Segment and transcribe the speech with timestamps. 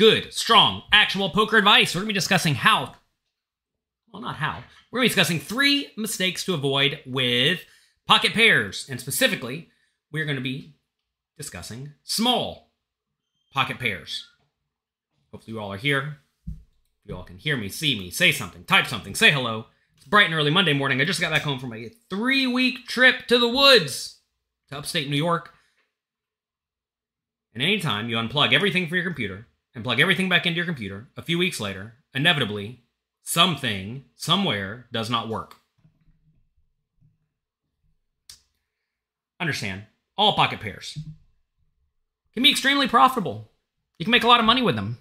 [0.00, 1.94] good, strong, actionable poker advice.
[1.94, 2.94] We're going to be discussing how,
[4.10, 7.60] well, not how, we're going to be discussing three mistakes to avoid with
[8.06, 8.86] pocket pairs.
[8.88, 9.68] And specifically,
[10.10, 10.72] we're going to be
[11.36, 12.70] discussing small
[13.52, 14.26] pocket pairs.
[15.32, 16.16] Hopefully, you all are here.
[17.04, 19.66] You all can hear me, see me, say something, type something, say hello.
[19.98, 21.02] It's bright and early Monday morning.
[21.02, 24.20] I just got back home from a three week trip to the woods
[24.70, 25.52] to upstate New York.
[27.52, 31.08] And anytime you unplug everything from your computer and plug everything back into your computer,
[31.16, 32.84] a few weeks later, inevitably,
[33.22, 35.56] something somewhere does not work.
[39.40, 39.84] Understand,
[40.18, 40.98] all pocket pairs
[42.34, 43.50] can be extremely profitable.
[43.98, 44.98] You can make a lot of money with them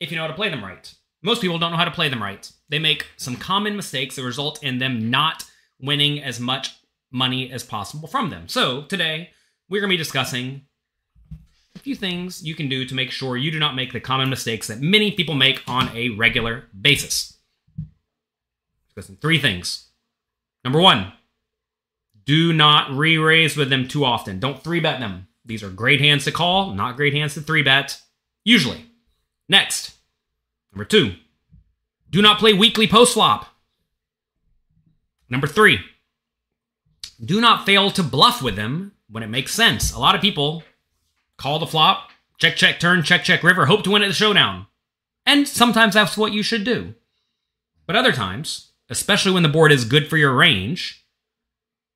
[0.00, 0.92] if you know how to play them right.
[1.22, 2.50] Most people don't know how to play them right.
[2.68, 5.44] They make some common mistakes that result in them not
[5.80, 6.76] winning as much
[7.12, 8.48] money as possible from them.
[8.48, 9.30] So, today,
[9.68, 10.62] we're going to be discussing
[11.74, 14.28] a few things you can do to make sure you do not make the common
[14.30, 17.38] mistakes that many people make on a regular basis.
[18.96, 19.88] Listen, three things.
[20.64, 21.12] Number one,
[22.24, 24.38] do not re raise with them too often.
[24.38, 25.28] Don't three bet them.
[25.44, 28.00] These are great hands to call, not great hands to three bet,
[28.44, 28.86] usually.
[29.48, 29.96] Next,
[30.72, 31.14] number two,
[32.10, 33.46] do not play weakly post flop.
[35.28, 35.80] Number three,
[37.24, 39.92] do not fail to bluff with them when it makes sense.
[39.92, 40.62] A lot of people
[41.36, 44.66] call the flop, check, check, turn, check, check, river, hope to win at the showdown.
[45.24, 46.94] And sometimes that's what you should do.
[47.86, 51.06] But other times, especially when the board is good for your range,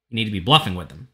[0.09, 1.09] you need to be bluffing with them.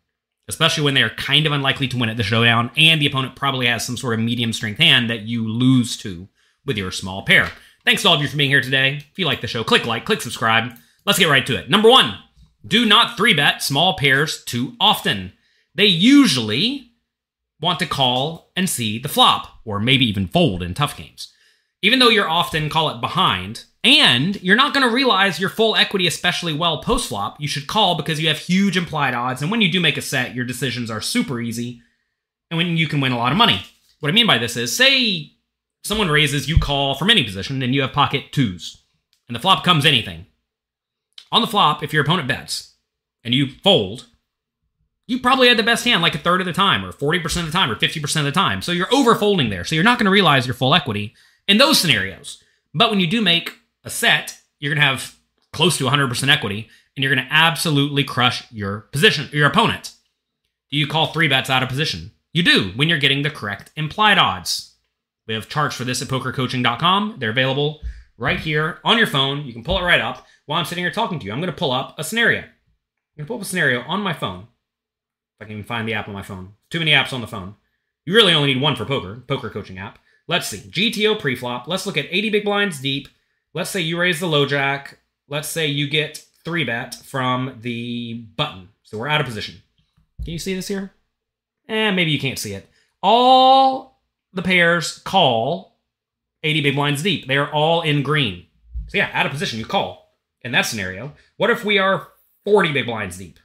[0.49, 3.37] Especially when they are kind of unlikely to win at the showdown and the opponent
[3.37, 6.29] probably has some sort of medium strength hand that you lose to
[6.67, 7.51] with your small pair.
[7.85, 8.97] Thanks to all of you for being here today.
[8.97, 10.73] If you like the show, click like, click subscribe.
[11.07, 11.71] Let's get right to it.
[11.71, 12.19] Number one,
[12.67, 15.33] do not three bet small pairs too often.
[15.75, 16.92] They usually
[17.63, 21.33] want to call and see the flop, or maybe even fold in tough games.
[21.81, 25.75] Even though you're often call it behind, and you're not going to realize your full
[25.75, 29.43] equity especially well post flop, you should call because you have huge implied odds.
[29.43, 31.81] And when you do make a set, your decisions are super easy,
[32.51, 33.65] and when you can win a lot of money.
[34.01, 35.33] What I mean by this is, say
[35.85, 38.83] someone raises, you call from any position, and you have pocket twos,
[39.29, 40.27] and the flop comes anything.
[41.31, 42.75] On the flop, if your opponent bets
[43.25, 44.09] and you fold,
[45.07, 47.47] you probably had the best hand like a third of the time, or 40% of
[47.47, 48.63] the time, or 50% of the time.
[48.63, 49.65] So you're over folding there.
[49.65, 51.15] So you're not going to realize your full equity
[51.49, 52.43] in those scenarios.
[52.73, 55.17] But when you do make a set, you're going to have
[55.53, 59.93] close to 100% equity, and you're going to absolutely crush your position, your opponent.
[60.71, 62.13] Do you call three bets out of position?
[62.33, 64.77] You do when you're getting the correct implied odds.
[65.27, 67.17] We have charts for this at pokercoaching.com.
[67.19, 67.81] They're available
[68.17, 69.45] right here on your phone.
[69.45, 71.33] You can pull it right up while I'm sitting here talking to you.
[71.33, 72.41] I'm going to pull up a scenario.
[72.41, 72.47] I'm
[73.17, 74.49] going to pull up a scenario on my phone.
[75.43, 76.55] I can even find the app on my phone.
[76.71, 77.57] Too many apps on the phone.
[78.05, 79.99] You really only need one for poker, poker coaching app.
[80.29, 80.59] Let's see.
[80.59, 81.67] GTO preflop.
[81.67, 83.09] Let's look at 80 big blinds deep.
[83.55, 84.99] Let's say you raise the low jack.
[85.29, 88.69] Let's say you get three bet from the button.
[88.85, 89.63] So we're out of position.
[90.25, 90.93] Can you see this here?
[91.69, 92.69] Eh, maybe you can't see it.
[93.03, 94.01] All
[94.33, 95.77] the pairs call
[96.43, 97.27] 80 big blinds deep.
[97.27, 98.47] They are all in green.
[98.89, 100.15] So yeah, out of position, you call.
[100.43, 102.09] In that scenario, what if we are
[102.45, 103.39] 40 big blinds deep?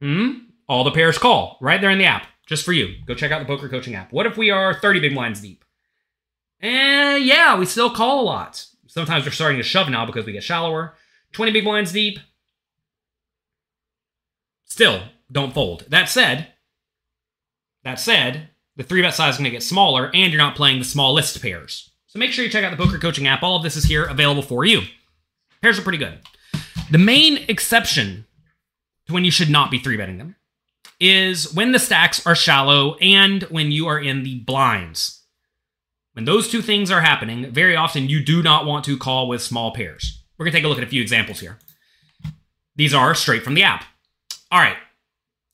[0.00, 0.49] Hmm?
[0.70, 2.94] All the pairs call right there in the app, just for you.
[3.04, 4.12] Go check out the poker coaching app.
[4.12, 5.64] What if we are 30 big blinds deep?
[6.60, 8.64] And yeah, we still call a lot.
[8.86, 10.94] Sometimes we're starting to shove now because we get shallower.
[11.32, 12.20] 20 big blinds deep.
[14.64, 15.86] Still, don't fold.
[15.88, 16.46] That said,
[17.82, 20.78] that said, the three bet size is going to get smaller, and you're not playing
[20.78, 21.90] the smallest pairs.
[22.06, 23.42] So make sure you check out the poker coaching app.
[23.42, 24.82] All of this is here available for you.
[25.62, 26.20] Pairs are pretty good.
[26.92, 28.26] The main exception
[29.08, 30.36] to when you should not be three betting them
[31.00, 35.22] is when the stacks are shallow and when you are in the blinds.
[36.12, 39.42] When those two things are happening, very often you do not want to call with
[39.42, 40.22] small pairs.
[40.36, 41.58] We're going to take a look at a few examples here.
[42.76, 43.84] These are straight from the app.
[44.52, 44.76] All right,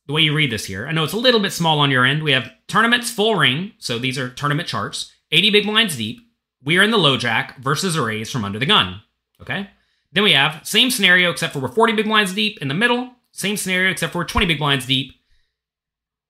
[0.07, 2.05] the way you read this here, I know it's a little bit small on your
[2.05, 2.23] end.
[2.23, 6.21] We have tournaments full ring, so these are tournament charts, 80 big blinds deep.
[6.65, 9.03] We are in the low jack versus a raise from under the gun.
[9.41, 9.69] Okay?
[10.13, 13.13] Then we have same scenario except for we're 40 big blinds deep in the middle.
[13.33, 15.13] Same scenario except for we're 20 big blinds deep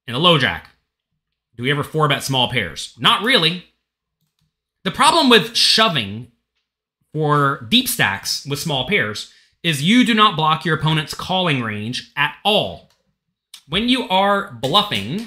[0.07, 0.71] in the low jack.
[1.57, 2.95] Do we ever four bet small pairs?
[2.99, 3.65] Not really.
[4.85, 6.31] The problem with shoving
[7.13, 9.33] for deep stacks with small pairs
[9.63, 12.91] is you do not block your opponent's calling range at all.
[13.69, 15.27] When you are bluffing,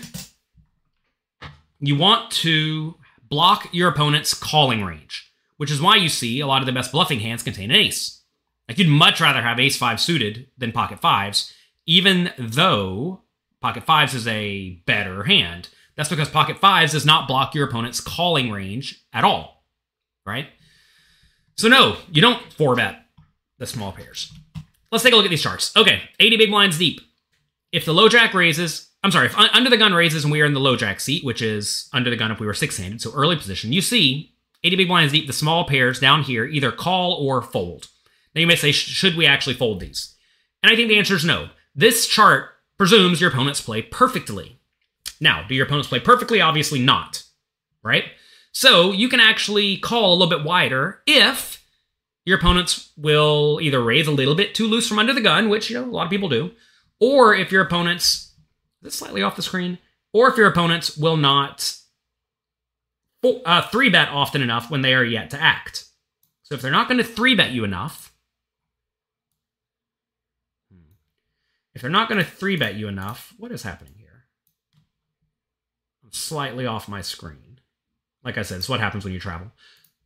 [1.80, 2.96] you want to
[3.28, 6.92] block your opponent's calling range, which is why you see a lot of the best
[6.92, 8.22] bluffing hands contain an ace.
[8.68, 11.54] Like you'd much rather have ace five suited than pocket fives,
[11.86, 13.24] even though
[13.62, 15.70] pocket fives is a better hand.
[15.96, 19.66] That's because pocket fives does not block your opponent's calling range at all,
[20.26, 20.48] right?
[21.58, 23.06] So no, you don't four bet
[23.58, 24.32] the small pairs.
[24.92, 25.76] Let's take a look at these charts.
[25.76, 27.02] Okay, 80 big blinds deep.
[27.72, 30.46] If the low jack raises, I'm sorry, if under the gun raises and we are
[30.46, 33.02] in the low jack seat, which is under the gun if we were six handed,
[33.02, 34.34] so early position, you see
[34.64, 37.88] 80 big blinds deep, the small pairs down here either call or fold.
[38.34, 40.16] Now you may say, should we actually fold these?
[40.64, 41.50] And I think the answer is no.
[41.76, 44.58] This chart presumes your opponents play perfectly.
[45.22, 46.42] Now, do your opponents play perfectly?
[46.42, 47.24] Obviously not,
[47.84, 48.06] right?
[48.52, 51.64] So you can actually call a little bit wider if
[52.26, 55.70] your opponents will either raise a little bit too loose from under the gun, which
[55.70, 56.52] you know a lot of people do,
[57.00, 58.34] or if your opponents
[58.82, 59.78] this slightly off the screen,
[60.14, 61.76] or if your opponents will not
[63.46, 65.86] uh, three bet often enough when they are yet to act.
[66.44, 68.09] So if they're not going to three bet you enough,
[71.80, 74.26] if they're not going to three bet you enough, what is happening here?
[76.04, 77.62] I'm slightly off my screen.
[78.22, 79.54] Like I said, it's what happens when you travel.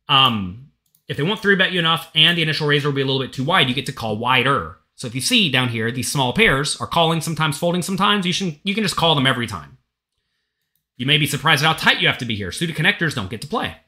[0.08, 0.68] Um,
[1.08, 3.20] if they won't three bet you enough and the initial raiser will be a little
[3.20, 4.78] bit too wide, you get to call wider.
[4.94, 8.32] So if you see down here, these small pairs are calling sometimes, folding sometimes, you,
[8.32, 9.78] should, you can just call them every time.
[10.96, 12.52] You may be surprised at how tight you have to be here.
[12.52, 13.78] Suited connectors don't get to play.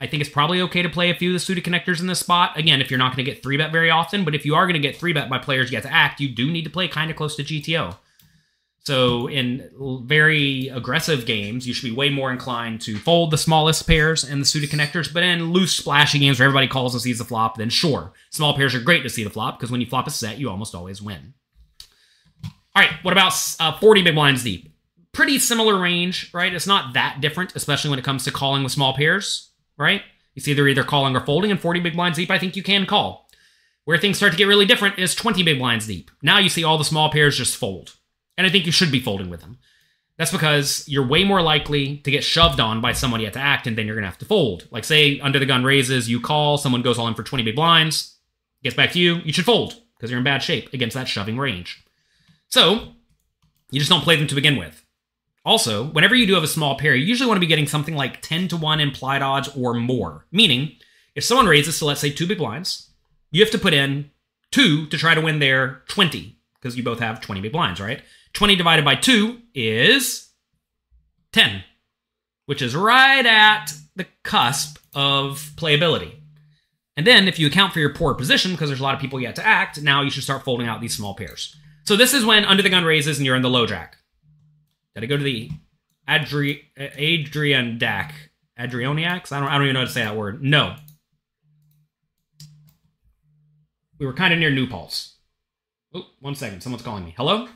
[0.00, 2.20] I think it's probably okay to play a few of the suited connectors in this
[2.20, 2.56] spot.
[2.56, 4.80] Again, if you're not going to get 3-bet very often, but if you are going
[4.80, 7.16] to get 3-bet by players get to act, you do need to play kind of
[7.16, 7.96] close to GTO.
[8.82, 9.70] So in
[10.04, 14.40] very aggressive games, you should be way more inclined to fold the smallest pairs and
[14.40, 15.12] the suited connectors.
[15.12, 18.54] But in loose, splashy games where everybody calls and sees the flop, then sure, small
[18.56, 20.74] pairs are great to see the flop because when you flop a set, you almost
[20.74, 21.34] always win.
[22.42, 24.72] All right, what about uh, 40 big blinds deep?
[25.12, 26.54] Pretty similar range, right?
[26.54, 29.49] It's not that different, especially when it comes to calling with small pairs,
[29.80, 30.02] right?
[30.34, 32.62] You see they're either calling or folding, and 40 big blinds deep, I think you
[32.62, 33.28] can call.
[33.84, 36.12] Where things start to get really different is 20 big blinds deep.
[36.22, 37.94] Now you see all the small pairs just fold
[38.40, 39.58] and I think you should be folding with them.
[40.16, 43.66] That's because you're way more likely to get shoved on by someone have to act,
[43.66, 44.66] and then you're going to have to fold.
[44.70, 47.54] Like, say, under the gun raises, you call, someone goes all in for 20 big
[47.54, 48.16] blinds,
[48.62, 51.36] gets back to you, you should fold because you're in bad shape against that shoving
[51.36, 51.84] range.
[52.48, 52.94] So,
[53.70, 54.86] you just don't play them to begin with.
[55.44, 57.94] Also, whenever you do have a small pair, you usually want to be getting something
[57.94, 60.26] like 10 to 1 implied odds or more.
[60.30, 60.72] Meaning,
[61.14, 62.90] if someone raises to, let's say, two big blinds,
[63.30, 64.10] you have to put in
[64.50, 68.02] two to try to win their 20 because you both have 20 big blinds, right?
[68.34, 70.28] 20 divided by 2 is
[71.32, 71.64] 10,
[72.46, 76.12] which is right at the cusp of playability.
[76.96, 79.20] And then if you account for your poor position, because there's a lot of people
[79.20, 81.56] yet to act, now you should start folding out these small pairs.
[81.84, 83.96] So this is when under the gun raises and you're in the low jack.
[84.94, 85.50] Did I go to the
[86.08, 88.14] Adri- Adrian Dak?
[88.58, 89.32] Adrioniacs?
[89.32, 90.42] I don't, I don't even know how to say that word.
[90.42, 90.76] No.
[93.98, 95.16] We were kind of near New Paltz.
[95.94, 96.62] Oh, one second.
[96.62, 97.14] Someone's calling me.
[97.16, 97.48] Hello?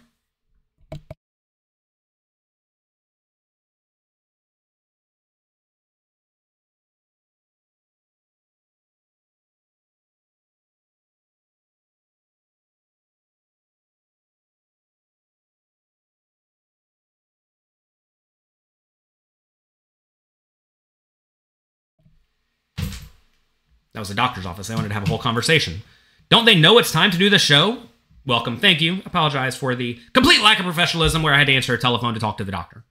[23.95, 24.67] That was the doctor's office.
[24.69, 25.83] They wanted to have a whole conversation.
[26.29, 27.79] Don't they know it's time to do the show?
[28.27, 28.59] Welcome.
[28.59, 29.03] Thank you.
[29.07, 32.21] Apologize for the complete lack of professionalism where I had to answer a telephone to
[32.21, 32.85] talk to the doctor.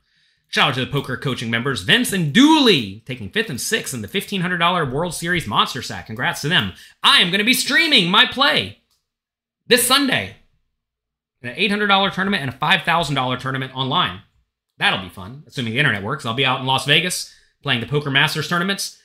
[0.47, 4.03] Shout out to the poker coaching members, Vince and Dooley, taking fifth and sixth in
[4.03, 6.05] the $1,500 World Series Monster Stack.
[6.05, 6.73] Congrats to them.
[7.01, 8.83] I am going to be streaming my play
[9.65, 10.35] this Sunday
[11.41, 14.21] in an $800 tournament and a $5,000 tournament online.
[14.77, 16.23] That'll be fun, assuming the internet works.
[16.25, 17.33] I'll be out in Las Vegas
[17.63, 18.99] playing the Poker Masters tournaments.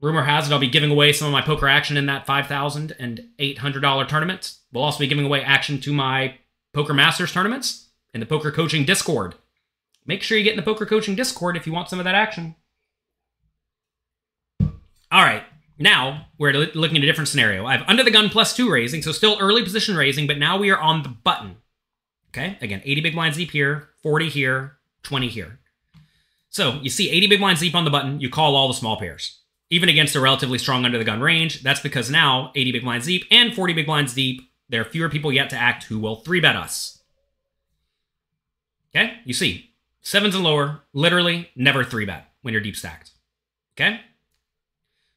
[0.00, 2.92] Rumor has it I'll be giving away some of my poker action in that $5,000
[2.98, 4.54] and $800 tournament.
[4.72, 6.36] We'll also be giving away action to my
[6.72, 9.34] Poker Masters tournaments in the Poker Coaching Discord.
[10.06, 12.14] Make sure you get in the Poker Coaching Discord if you want some of that
[12.14, 12.54] action.
[15.10, 15.42] All right,
[15.78, 17.66] now we're looking at a different scenario.
[17.66, 20.58] I have under the gun plus two raising, so still early position raising, but now
[20.58, 21.56] we are on the button.
[22.28, 25.58] Okay, again, 80 big blinds deep here, 40 here, 20 here.
[26.50, 28.98] So you see 80 big blinds deep on the button, you call all the small
[28.98, 31.62] pairs even against a relatively strong under the gun range.
[31.62, 35.08] That's because now 80 big blinds deep and 40 big blinds deep, there are fewer
[35.08, 37.00] people yet to act who will three bet us.
[38.94, 43.10] Okay, you see, sevens and lower, literally never three bet when you're deep stacked.
[43.76, 44.00] Okay,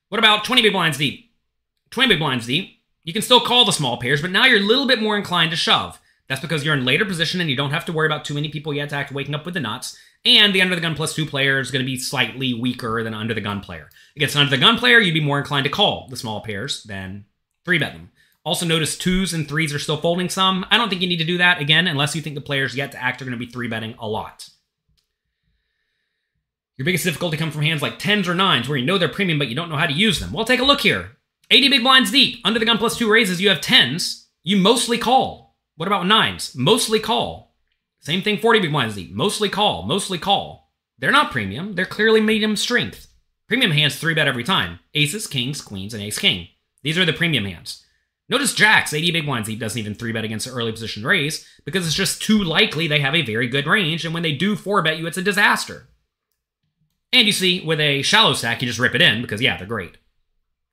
[0.10, 1.32] what about 20 big blinds deep?
[1.92, 4.64] 20 big blinds deep, you can still call the small pairs, but now you're a
[4.64, 6.00] little bit more inclined to shove.
[6.28, 8.50] That's because you're in later position and you don't have to worry about too many
[8.50, 9.98] people yet to act waking up with the nuts.
[10.24, 13.14] And the under the gun plus two player is going to be slightly weaker than
[13.14, 13.90] under the gun player.
[14.16, 17.26] Against under the gun player, you'd be more inclined to call the small pairs than
[17.66, 18.12] three bet them.
[18.44, 20.66] Also, notice twos and threes are still folding some.
[20.72, 22.92] I don't think you need to do that again, unless you think the players yet
[22.92, 24.50] to act are going to be three betting a lot.
[26.78, 29.38] Your biggest difficulty comes from hands like tens or nines, where you know they're premium,
[29.38, 30.34] but you don't know how to use them.
[30.34, 31.18] Well, take a look here.
[31.52, 32.42] 80 big blinds deep.
[32.44, 34.30] Under the gun plus two raises, you have tens.
[34.42, 35.56] You mostly call.
[35.76, 36.56] What about nines?
[36.56, 37.51] Mostly call.
[38.02, 39.12] Same thing, 40 big blinds deep.
[39.14, 39.84] Mostly call.
[39.84, 40.72] Mostly call.
[40.98, 41.76] They're not premium.
[41.76, 43.08] They're clearly medium strength.
[43.48, 44.80] Premium hands three bet every time.
[44.94, 46.48] Aces, kings, queens, and ace king.
[46.84, 47.86] These are the premium hands.
[48.30, 51.46] Notice Jacks, 80 big blinds deep, doesn't even three bet against an early position raise
[51.66, 54.56] because it's just too likely they have a very good range, and when they do
[54.56, 55.90] four bet you, it's a disaster.
[57.12, 59.68] And you see, with a shallow stack, you just rip it in because, yeah, they're
[59.68, 59.98] great.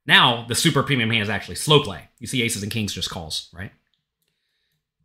[0.06, 2.08] Now, the super premium hand is actually slow play.
[2.20, 3.73] You see aces and kings just calls, right?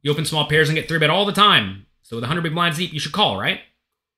[0.03, 1.87] You open small pairs and get three bet all the time.
[2.03, 3.61] So with 100 big blinds deep, you should call, right?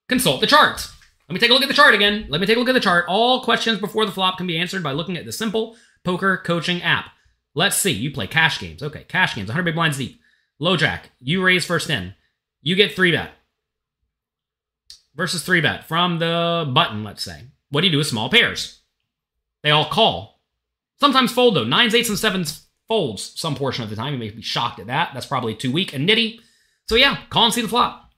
[0.09, 0.87] Consult the chart.
[1.29, 2.25] Let me take a look at the chart again.
[2.29, 3.05] Let me take a look at the chart.
[3.07, 6.81] All questions before the flop can be answered by looking at the simple poker coaching
[6.83, 7.09] app.
[7.55, 7.91] Let's see.
[7.91, 8.83] You play cash games.
[8.83, 10.19] Okay, cash games, 100 big blinds deep.
[10.59, 11.09] Low jack.
[11.19, 12.13] You raise first in.
[12.61, 13.31] You get three bet.
[15.15, 17.45] Versus three bet from the button, let's say.
[17.69, 18.81] What do you do with small pairs?
[19.63, 20.41] They all call.
[20.99, 21.63] Sometimes fold though.
[21.63, 24.13] Nines, eights, and sevens folds some portion of the time.
[24.13, 25.11] You may be shocked at that.
[25.13, 26.39] That's probably too weak and nitty.
[26.87, 28.11] So yeah, call and see the flop.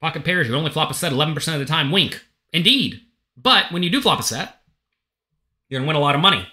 [0.00, 1.90] Pocket pairs, you only flop a set 11% of the time.
[1.90, 2.22] Wink.
[2.52, 3.00] Indeed.
[3.36, 4.60] But when you do flop a set,
[5.68, 6.46] you're going to win a lot of money.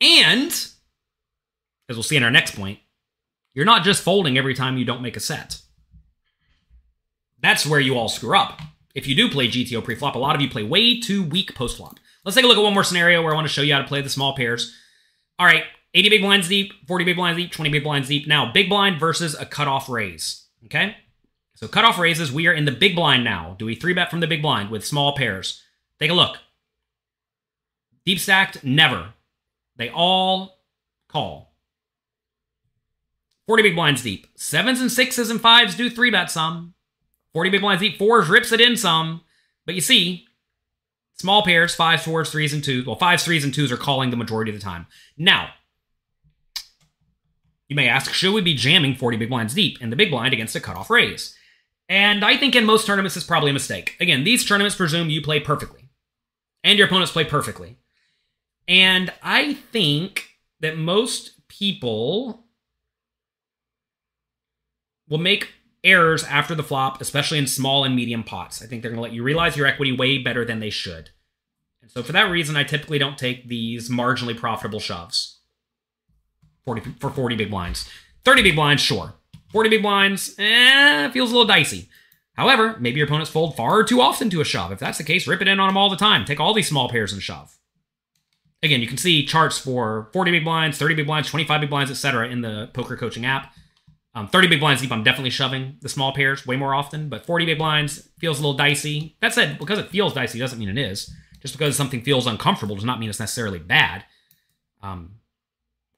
[0.00, 2.78] And, as we'll see in our next point,
[3.54, 5.60] you're not just folding every time you don't make a set.
[7.40, 8.60] That's where you all screw up.
[8.94, 11.98] If you do play GTO pre-flop, a lot of you play way too weak post-flop.
[12.24, 13.80] Let's take a look at one more scenario where I want to show you how
[13.80, 14.76] to play the small pairs.
[15.38, 15.64] All right,
[15.94, 18.26] 80 big blinds deep, 40 big blinds deep, 20 big blinds deep.
[18.26, 20.46] Now, big blind versus a cutoff raise.
[20.66, 20.96] Okay?
[21.54, 23.56] So cutoff raises, we are in the big blind now.
[23.58, 25.62] Do we three bet from the big blind with small pairs?
[25.98, 26.36] Take a look.
[28.04, 29.14] Deep stacked, never.
[29.76, 30.60] They all
[31.08, 31.54] call.
[33.46, 34.26] 40 big blinds deep.
[34.36, 36.74] Sevens and sixes and fives do three bet some.
[37.32, 37.98] 40 big blinds deep.
[37.98, 39.22] Fours rips it in some.
[39.66, 40.26] But you see,
[41.14, 42.86] small pairs, fives, fours, threes, and twos.
[42.86, 44.86] Well, fives, threes, and twos are calling the majority of the time.
[45.16, 45.50] Now,
[47.68, 50.32] you may ask, should we be jamming 40 big blinds deep in the big blind
[50.32, 51.36] against a cutoff raise?
[51.88, 53.96] And I think in most tournaments it's probably a mistake.
[54.00, 55.90] Again, these tournaments presume you play perfectly.
[56.64, 57.76] And your opponents play perfectly.
[58.66, 60.28] And I think
[60.60, 62.44] that most people
[65.08, 65.50] will make
[65.84, 68.60] errors after the flop, especially in small and medium pots.
[68.62, 71.10] I think they're going to let you realize your equity way better than they should.
[71.80, 75.37] And so for that reason, I typically don't take these marginally profitable shoves
[76.68, 77.88] 40, for 40 big blinds.
[78.24, 79.14] 30 big blinds, sure.
[79.52, 81.88] 40 big blinds, eh, feels a little dicey.
[82.34, 84.70] However, maybe your opponents fold far too often to a shove.
[84.70, 86.26] If that's the case, rip it in on them all the time.
[86.26, 87.56] Take all these small pairs and shove.
[88.62, 91.90] Again, you can see charts for 40 big blinds, 30 big blinds, 25 big blinds,
[91.90, 92.28] etc.
[92.28, 93.54] in the poker coaching app.
[94.14, 97.24] Um, 30 big blinds deep, I'm definitely shoving the small pairs way more often, but
[97.24, 99.16] 40 big blinds feels a little dicey.
[99.20, 101.10] That said, because it feels dicey doesn't mean it is.
[101.40, 104.04] Just because something feels uncomfortable does not mean it's necessarily bad.
[104.82, 105.17] Um,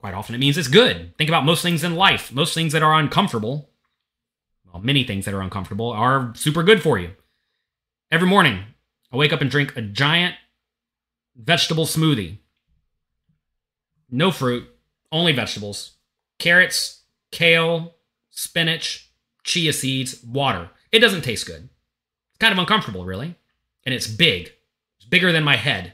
[0.00, 1.16] quite often it means it's good.
[1.16, 2.32] Think about most things in life.
[2.32, 3.70] Most things that are uncomfortable,
[4.72, 7.10] well, many things that are uncomfortable, are super good for you.
[8.10, 8.64] Every morning,
[9.12, 10.34] I wake up and drink a giant
[11.36, 12.38] vegetable smoothie.
[14.10, 14.68] No fruit,
[15.12, 15.92] only vegetables.
[16.38, 17.94] Carrots, kale,
[18.30, 19.10] spinach,
[19.44, 20.70] chia seeds, water.
[20.90, 21.68] It doesn't taste good.
[22.30, 23.36] It's kind of uncomfortable, really.
[23.84, 24.52] And it's big.
[24.98, 25.92] It's bigger than my head.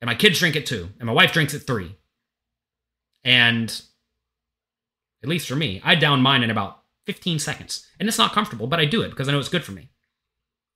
[0.00, 0.90] And my kids drink it too.
[0.98, 1.96] And my wife drinks it three.
[3.24, 3.82] And
[5.22, 7.86] at least for me, I down mine in about 15 seconds.
[7.98, 9.90] And it's not comfortable, but I do it because I know it's good for me.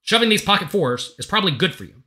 [0.02, 2.02] Shoving these pocket fours is probably good for you.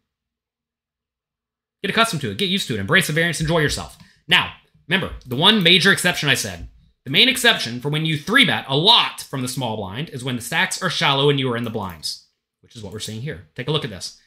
[1.81, 3.97] Get accustomed to it, get used to it, embrace the variance, enjoy yourself.
[4.27, 4.53] Now,
[4.87, 6.69] remember, the one major exception I said
[7.03, 10.25] the main exception for when you three bet a lot from the small blind is
[10.25, 12.27] when the stacks are shallow and you are in the blinds,
[12.59, 13.47] which is what we're seeing here.
[13.55, 14.19] Take a look at this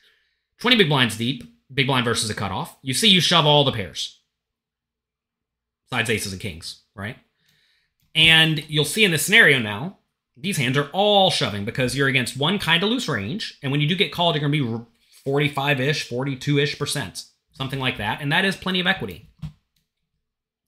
[0.60, 1.42] 20 big blinds deep,
[1.74, 2.78] big blind versus a cutoff.
[2.80, 4.19] You see, you shove all the pairs
[5.90, 7.16] besides aces and kings, right?
[8.14, 9.98] And you'll see in this scenario now,
[10.36, 13.58] these hands are all shoving because you're against one kind of loose range.
[13.62, 14.84] And when you do get called, you're going to be
[15.24, 18.20] 45 ish, 42 ish percent, something like that.
[18.20, 19.28] And that is plenty of equity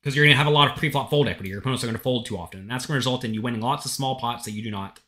[0.01, 1.51] because you're going to have a lot of pre-flop fold equity.
[1.51, 2.61] Your opponents are going to fold too often.
[2.61, 4.71] And that's going to result in you winning lots of small pots that you do
[4.71, 5.01] not,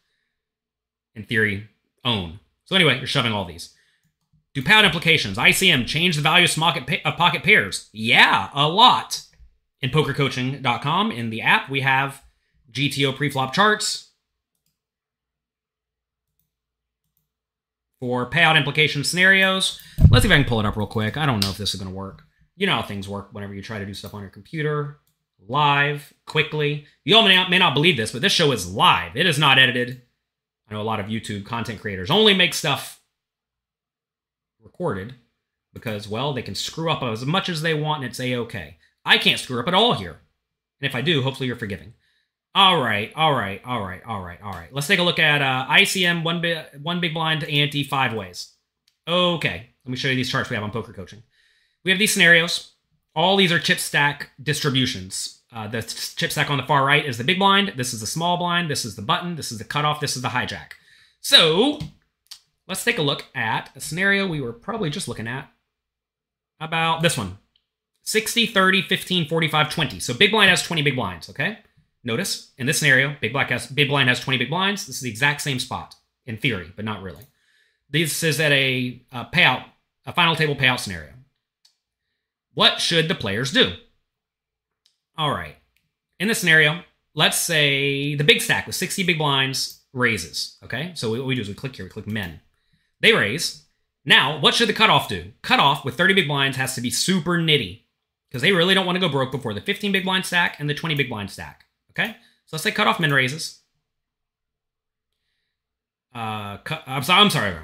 [1.14, 1.68] in theory,
[2.04, 2.40] own.
[2.64, 3.74] So anyway, you're shoving all these.
[4.54, 5.36] Do payout implications.
[5.36, 7.90] ICM change the value of pocket pairs.
[7.92, 9.24] Yeah, a lot
[9.84, 12.22] in pokercoaching.com in the app we have
[12.72, 14.12] gto preflop charts
[18.00, 19.78] for payout implication scenarios.
[20.10, 21.16] Let's see if i can pull it up real quick.
[21.18, 22.22] I don't know if this is going to work.
[22.56, 25.00] You know how things work whenever you try to do stuff on your computer
[25.46, 26.86] live quickly.
[27.04, 29.16] You all may not, may not believe this but this show is live.
[29.16, 30.00] It is not edited.
[30.66, 33.02] I know a lot of youtube content creators only make stuff
[34.62, 35.16] recorded
[35.74, 38.78] because, well, they can screw up as much as they want and it's a okay.
[39.04, 40.20] I can't screw up at all here.
[40.80, 41.94] And if I do, hopefully you're forgiving.
[42.54, 44.72] All right, all right, all right, all right, all right.
[44.72, 48.52] Let's take a look at uh, ICM one big one big blind ante five ways.
[49.08, 51.22] Okay, let me show you these charts we have on poker coaching.
[51.84, 52.72] We have these scenarios.
[53.16, 55.42] All these are chip stack distributions.
[55.52, 57.74] Uh, the chip stack on the far right is the big blind.
[57.76, 58.70] This is the small blind.
[58.70, 59.34] This is the button.
[59.34, 60.00] This is the cutoff.
[60.00, 60.72] This is the hijack.
[61.20, 61.80] So
[62.68, 65.50] let's take a look at a scenario we were probably just looking at
[66.60, 67.38] about this one
[68.04, 70.00] 60, 30, 15, 45, 20.
[70.00, 71.58] So big blind has 20 big blinds, okay?
[72.04, 74.86] Notice in this scenario, big black has big blind has 20 big blinds.
[74.86, 75.94] This is the exact same spot
[76.26, 77.24] in theory, but not really.
[77.88, 79.64] This is at a, a payout,
[80.04, 81.12] a final table payout scenario.
[82.52, 83.72] What should the players do?
[85.16, 85.56] All right.
[86.20, 86.82] In this scenario,
[87.14, 90.58] let's say the big stack with 60 big blinds raises.
[90.62, 90.92] Okay.
[90.94, 92.40] So what we do is we click here, we click men.
[93.00, 93.64] They raise.
[94.04, 95.32] Now, what should the cutoff do?
[95.40, 97.83] Cutoff with 30 big blinds has to be super nitty
[98.34, 100.68] because they really don't want to go broke before the 15 big blind stack and
[100.68, 101.66] the 20 big blind stack.
[101.90, 103.60] Okay, so let's say cutoff min raises.
[106.12, 107.56] Uh, cut, I'm sorry, I'm sorry.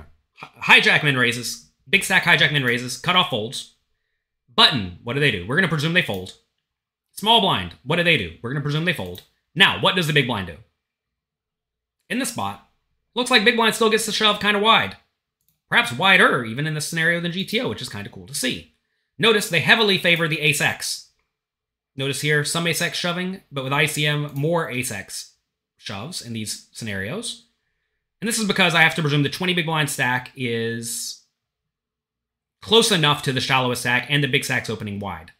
[0.62, 1.72] Hijack min raises.
[1.88, 2.98] Big stack hijack min raises.
[2.98, 3.74] Cutoff folds.
[4.54, 5.44] Button, what do they do?
[5.44, 6.34] We're going to presume they fold.
[7.10, 8.36] Small blind, what do they do?
[8.40, 9.22] We're going to presume they fold.
[9.56, 10.58] Now, what does the big blind do?
[12.08, 12.68] In the spot,
[13.16, 14.98] looks like big blind still gets the shove kind of wide.
[15.68, 18.69] Perhaps wider, even in this scenario, than GTO, which is kind of cool to see.
[19.20, 21.10] Notice they heavily favor the ace X.
[21.94, 25.34] Notice here some ace X shoving, but with ICM, more ace X
[25.76, 27.44] shoves in these scenarios.
[28.22, 31.22] And this is because I have to presume the 20 big blind stack is
[32.62, 35.32] close enough to the shallowest stack and the big stack's opening wide.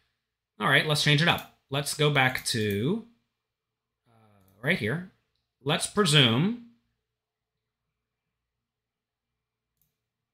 [0.59, 1.57] All right, let's change it up.
[1.71, 3.05] Let's go back to
[4.07, 5.09] uh, right here.
[5.63, 6.67] Let's presume.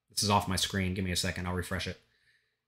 [0.10, 0.94] This is off my screen.
[0.96, 1.48] Give me a second.
[1.48, 2.02] I'll refresh it.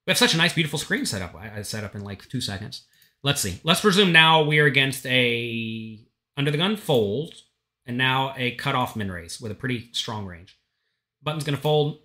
[0.05, 1.35] We have such a nice, beautiful screen set up.
[1.35, 2.85] I, set up in like two seconds.
[3.21, 3.59] Let's see.
[3.63, 5.99] Let's presume now we are against a
[6.37, 7.33] under the gun fold,
[7.85, 10.57] and now a cutoff min raise with a pretty strong range.
[11.21, 11.99] Button's going to fold.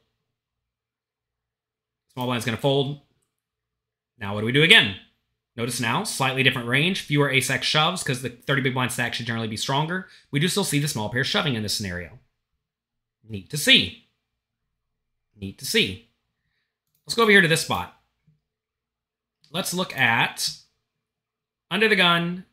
[2.13, 3.01] Small blind's going to fold.
[4.19, 4.97] Now what do we do again?
[5.57, 9.27] Notice now, slightly different range, fewer ace-x shoves because the 30 big blind stack should
[9.27, 10.09] generally be stronger.
[10.33, 12.19] We do still see the small pair shoving in this scenario.
[13.29, 14.09] Neat to see.
[15.37, 16.09] Neat to see.
[17.07, 17.95] Let's go over here to this spot.
[19.51, 20.51] Let's look at
[21.71, 22.45] under the gun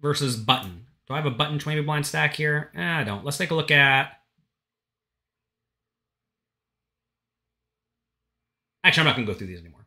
[0.00, 0.86] versus button.
[1.06, 2.70] Do I have a button 20 blind stack here?
[2.74, 3.24] Eh, I don't.
[3.24, 4.12] Let's take a look at.
[8.84, 9.86] Actually, I'm not going to go through these anymore.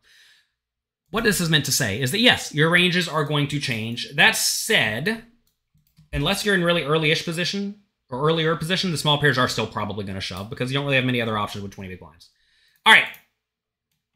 [1.12, 4.13] What this is meant to say is that yes, your ranges are going to change.
[4.15, 5.26] That said,
[6.13, 10.06] unless you're in really early-ish position or earlier position, the small pairs are still probably
[10.06, 12.30] going to shove because you don't really have many other options with 20 big blinds.
[12.86, 13.06] All right,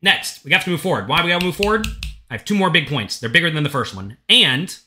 [0.01, 1.07] Next, we have to move forward.
[1.07, 1.87] Why we gotta move forward?
[2.29, 3.19] I have two more big points.
[3.19, 4.17] They're bigger than the first one.
[4.27, 4.77] And,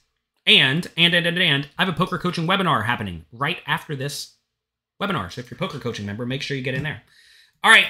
[0.47, 4.37] and, and, and, and, and, I have a poker coaching webinar happening right after this
[5.01, 5.31] webinar.
[5.31, 7.03] So if you're a poker coaching member, make sure you get in there.
[7.65, 7.87] All right.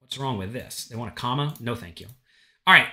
[0.00, 0.86] What's wrong with this?
[0.86, 1.54] They want a comma?
[1.60, 2.06] No, thank you.
[2.66, 2.88] All right.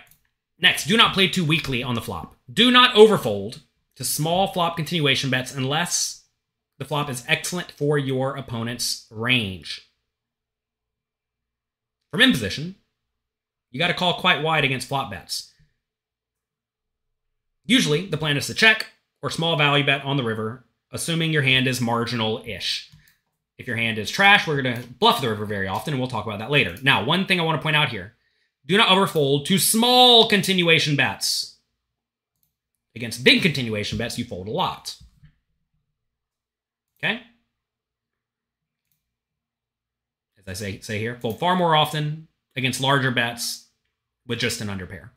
[0.60, 2.36] Next, do not play too weakly on the flop.
[2.52, 3.62] Do not overfold
[3.96, 6.24] to small flop continuation bets unless
[6.78, 9.90] the flop is excellent for your opponent's range.
[12.16, 12.76] From in position,
[13.72, 15.52] you got to call quite wide against flop bets.
[17.66, 18.86] Usually, the plan is to check
[19.22, 22.90] or small value bet on the river, assuming your hand is marginal ish.
[23.58, 26.08] If your hand is trash, we're going to bluff the river very often, and we'll
[26.08, 26.78] talk about that later.
[26.82, 28.16] Now, one thing I want to point out here
[28.66, 31.58] do not overfold to small continuation bets.
[32.96, 34.96] Against big continuation bets, you fold a lot.
[36.98, 37.24] Okay?
[40.48, 43.68] As I say say here, fold far more often against larger bets
[44.28, 45.10] with just an underpair.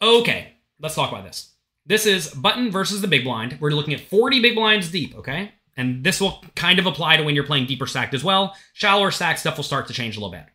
[0.00, 1.52] Okay, let's talk about this.
[1.86, 3.58] This is button versus the big blind.
[3.60, 5.52] We're looking at 40 big blinds deep, okay?
[5.76, 8.56] And this will kind of apply to when you're playing deeper stacked as well.
[8.72, 10.46] Shallower stack stuff will start to change a little bit.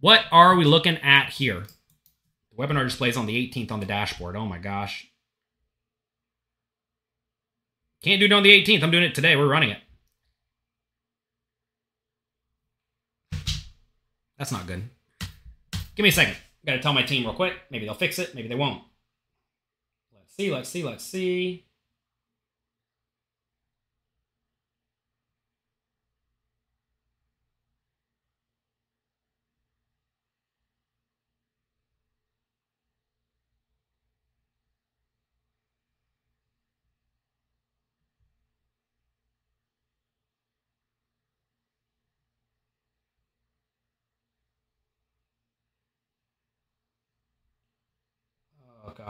[0.00, 1.66] What are we looking at here?
[2.50, 4.34] The webinar displays on the 18th on the dashboard.
[4.34, 5.08] Oh my gosh.
[8.02, 8.82] Can't do it on the 18th.
[8.82, 9.36] I'm doing it today.
[9.36, 9.78] We're running it.
[14.38, 14.88] That's not good.
[15.94, 16.36] Give me a second.
[16.64, 17.54] Gotta tell my team real quick.
[17.70, 18.34] Maybe they'll fix it.
[18.34, 18.82] Maybe they won't.
[20.14, 21.65] Let's see, let's see, let's see.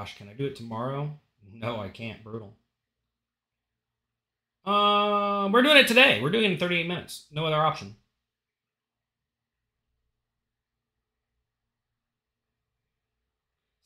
[0.07, 1.11] Gosh, can I do it tomorrow?
[1.53, 2.23] No, I can't.
[2.23, 2.55] Brutal.
[4.64, 6.21] Uh, we're doing it today.
[6.23, 7.27] We're doing it in 38 minutes.
[7.33, 7.97] No other option.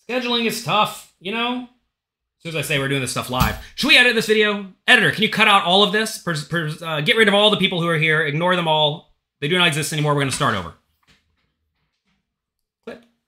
[0.06, 1.62] Scheduling is tough, you know?
[1.62, 4.66] As soon as I say we're doing this stuff live, should we edit this video?
[4.86, 6.18] Editor, can you cut out all of this?
[6.18, 8.26] Per, per, uh, get rid of all the people who are here.
[8.26, 9.14] Ignore them all.
[9.40, 10.14] They do not exist anymore.
[10.14, 10.74] We're going to start over.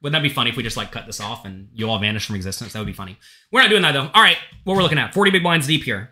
[0.03, 2.27] Wouldn't that be funny if we just like cut this off and you all vanish
[2.27, 2.73] from existence?
[2.73, 3.19] That would be funny.
[3.53, 4.11] We're not doing that though.
[4.13, 6.11] All right, what we're looking at 40 big blinds deep here.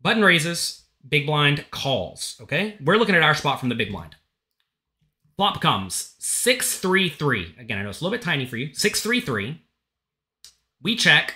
[0.00, 2.36] Button raises, big blind calls.
[2.40, 4.14] Okay, we're looking at our spot from the big blind.
[5.36, 7.56] Flop comes 633.
[7.58, 8.72] Again, I know it's a little bit tiny for you.
[8.72, 9.60] 633.
[10.82, 11.34] We check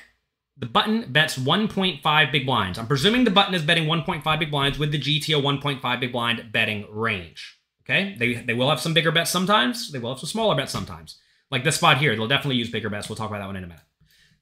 [0.56, 2.78] the button bets 1.5 big blinds.
[2.78, 6.52] I'm presuming the button is betting 1.5 big blinds with the GTO 1.5 big blind
[6.52, 7.58] betting range.
[7.82, 9.90] Okay, they, they will have some bigger bets sometimes.
[9.90, 11.18] They will have some smaller bets sometimes.
[11.50, 13.08] Like this spot here, they'll definitely use bigger bets.
[13.08, 13.82] We'll talk about that one in a minute.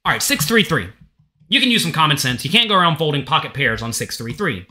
[0.04, 0.92] All right, 633.
[1.48, 2.44] You can use some common sense.
[2.44, 4.66] You can't go around folding pocket pairs on 633.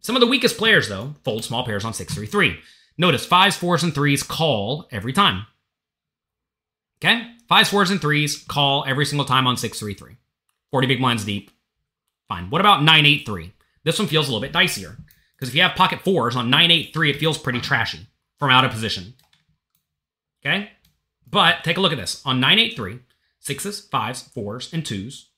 [0.00, 2.60] Some of the weakest players, though, fold small pairs on 633.
[2.98, 5.46] Notice fives, fours, and threes call every time.
[7.02, 7.28] Okay?
[7.48, 10.16] Fives, fours, and threes call every single time on 633.
[10.70, 11.50] 40 big blinds deep.
[12.28, 12.50] Fine.
[12.50, 13.52] What about 983?
[13.84, 14.96] This one feels a little bit dicier.
[15.36, 18.06] Because if you have pocket fours on 983, it feels pretty trashy
[18.38, 19.14] from out of position.
[20.44, 20.70] Okay?
[21.32, 22.22] But take a look at this.
[22.24, 23.00] On 983,
[23.40, 25.30] sixes, fives, fours, and twos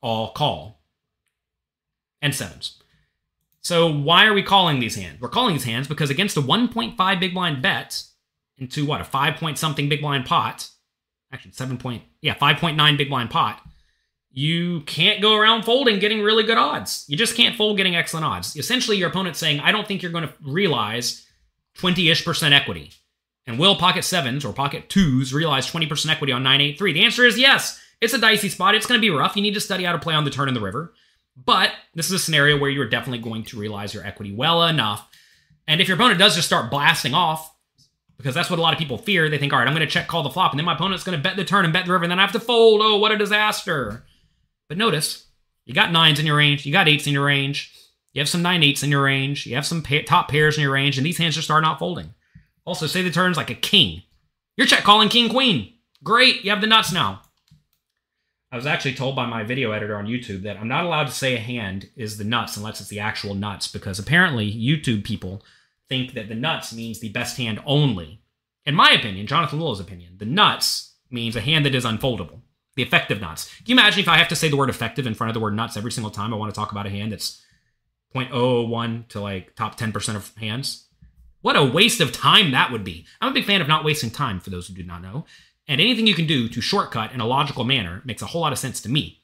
[0.00, 0.80] all call.
[2.22, 2.80] And sevens.
[3.60, 5.20] So why are we calling these hands?
[5.20, 8.02] We're calling these hands because against a 1.5 big blind bet
[8.56, 10.68] into what, a 5 point something big blind pot,
[11.32, 13.60] actually 7 point, yeah, 5.9 big blind pot,
[14.30, 17.04] you can't go around folding getting really good odds.
[17.08, 18.56] You just can't fold getting excellent odds.
[18.56, 21.26] Essentially, your opponent's saying, I don't think you're going to realize
[21.78, 22.92] 20 ish percent equity.
[23.48, 26.92] And will pocket sevens or pocket twos realize 20% equity on 983?
[26.92, 27.80] The answer is yes.
[27.98, 28.74] It's a dicey spot.
[28.74, 29.36] It's going to be rough.
[29.36, 30.92] You need to study how to play on the turn in the river.
[31.34, 35.08] But this is a scenario where you're definitely going to realize your equity well enough.
[35.66, 37.54] And if your opponent does just start blasting off,
[38.18, 39.90] because that's what a lot of people fear, they think, all right, I'm going to
[39.90, 41.86] check call the flop, and then my opponent's going to bet the turn and bet
[41.86, 42.82] the river, and then I have to fold.
[42.82, 44.04] Oh, what a disaster.
[44.68, 45.26] But notice,
[45.64, 47.72] you got nines in your range, you got eights in your range,
[48.12, 50.62] you have some nine eights in your range, you have some pa- top pairs in
[50.62, 52.12] your range, and these hands just start not folding.
[52.68, 54.02] Also, say the turn's like a king.
[54.58, 55.72] You're check calling king queen.
[56.04, 57.22] Great, you have the nuts now.
[58.52, 61.12] I was actually told by my video editor on YouTube that I'm not allowed to
[61.12, 65.42] say a hand is the nuts unless it's the actual nuts because apparently YouTube people
[65.88, 68.20] think that the nuts means the best hand only.
[68.66, 72.42] In my opinion, Jonathan Little's opinion, the nuts means a hand that is unfoldable.
[72.76, 73.48] The effective nuts.
[73.56, 75.40] Can you imagine if I have to say the word effective in front of the
[75.40, 77.42] word nuts every single time I want to talk about a hand that's
[78.14, 80.87] 0.001 to like top 10% of hands?
[81.40, 83.06] What a waste of time that would be.
[83.20, 85.24] I'm a big fan of not wasting time, for those who do not know.
[85.66, 88.52] And anything you can do to shortcut in a logical manner makes a whole lot
[88.52, 89.22] of sense to me.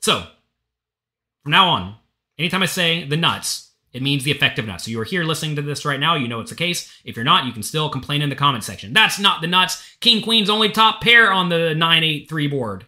[0.00, 0.26] So,
[1.42, 1.96] from now on,
[2.38, 4.84] anytime I say the nuts, it means the effective nuts.
[4.84, 6.90] So you are here listening to this right now, you know it's the case.
[7.04, 8.92] If you're not, you can still complain in the comment section.
[8.92, 9.96] That's not the nuts.
[10.00, 12.86] King Queen's only top pair on the 983 board.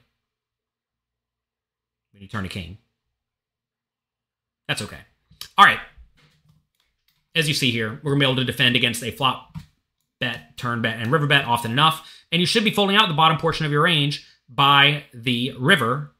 [2.12, 2.78] When you turn a king.
[4.68, 5.00] That's okay.
[5.58, 5.80] All right.
[7.34, 9.56] As you see here, we're going to be able to defend against a flop
[10.20, 12.08] bet, turn bet, and river bet often enough.
[12.30, 16.14] And you should be folding out the bottom portion of your range by the river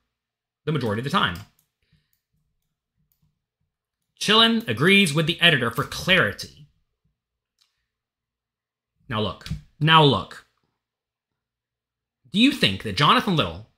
[0.65, 1.37] the majority of the time.
[4.21, 6.69] Chillin agrees with the editor for clarity.
[9.09, 9.49] Now look.
[9.81, 10.47] Now look.
[12.31, 13.69] Do you think that Jonathan Little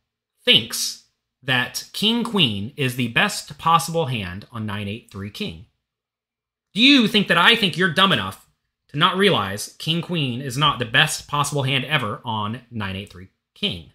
[0.44, 1.04] thinks
[1.42, 5.66] that King Queen is the best possible hand on 983 King?
[6.74, 8.44] Do you think that I think you're dumb enough
[8.94, 13.90] to not realize King Queen is not the best possible hand ever on 983 King.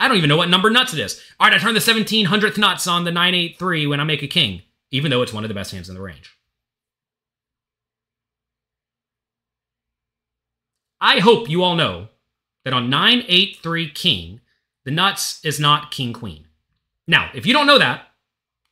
[0.00, 1.22] I don't even know what number nuts it is.
[1.38, 4.62] All right, I turn the 1700th nuts on the 983 when I make a king,
[4.90, 6.34] even though it's one of the best hands in the range.
[10.98, 12.08] I hope you all know
[12.64, 14.40] that on 983 King,
[14.84, 16.46] the nuts is not King Queen.
[17.06, 18.06] Now, if you don't know that,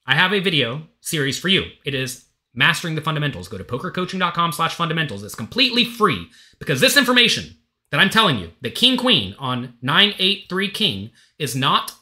[0.06, 1.66] I have a video series for you.
[1.84, 3.48] It is mastering the fundamentals.
[3.48, 5.22] Go to pokercoaching.com slash fundamentals.
[5.22, 7.56] It's completely free because this information
[7.90, 11.94] that I'm telling you, the king queen on 983 king is not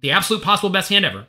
[0.00, 1.26] the absolute possible best hand ever,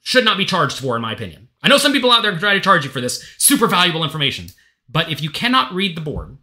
[0.00, 1.48] should not be charged for, in my opinion.
[1.62, 4.46] I know some people out there try to charge you for this super valuable information,
[4.88, 6.38] but if you cannot read the board,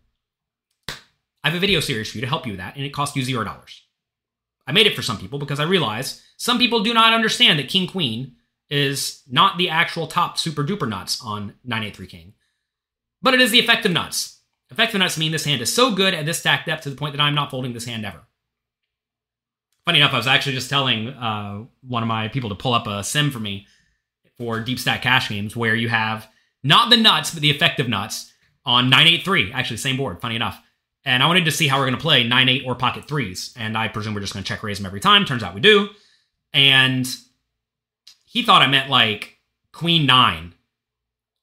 [0.90, 3.16] I have a video series for you to help you with that, and it costs
[3.16, 3.84] you zero dollars.
[4.68, 7.70] I made it for some people because I realize some people do not understand that
[7.70, 8.36] king queen
[8.70, 12.34] is not the actual top super duper nuts on 983 King,
[13.22, 14.42] but it is the effective nuts.
[14.70, 17.16] Effective nuts mean this hand is so good at this stack depth to the point
[17.16, 18.28] that I'm not folding this hand ever.
[19.86, 22.88] Funny enough, I was actually just telling uh, one of my people to pull up
[22.88, 23.68] a sim for me
[24.38, 26.28] for deep stack cash games where you have
[26.64, 28.34] not the nuts, but the effective nuts
[28.66, 29.54] on 983.
[29.54, 30.62] Actually, same board, funny enough.
[31.06, 33.54] And I wanted to see how we're going to play 9 8 or pocket threes.
[33.58, 35.24] And I presume we're just going to check raise them every time.
[35.24, 35.88] Turns out we do.
[36.54, 37.08] And
[38.28, 39.38] he thought I meant like
[39.72, 40.54] queen nine.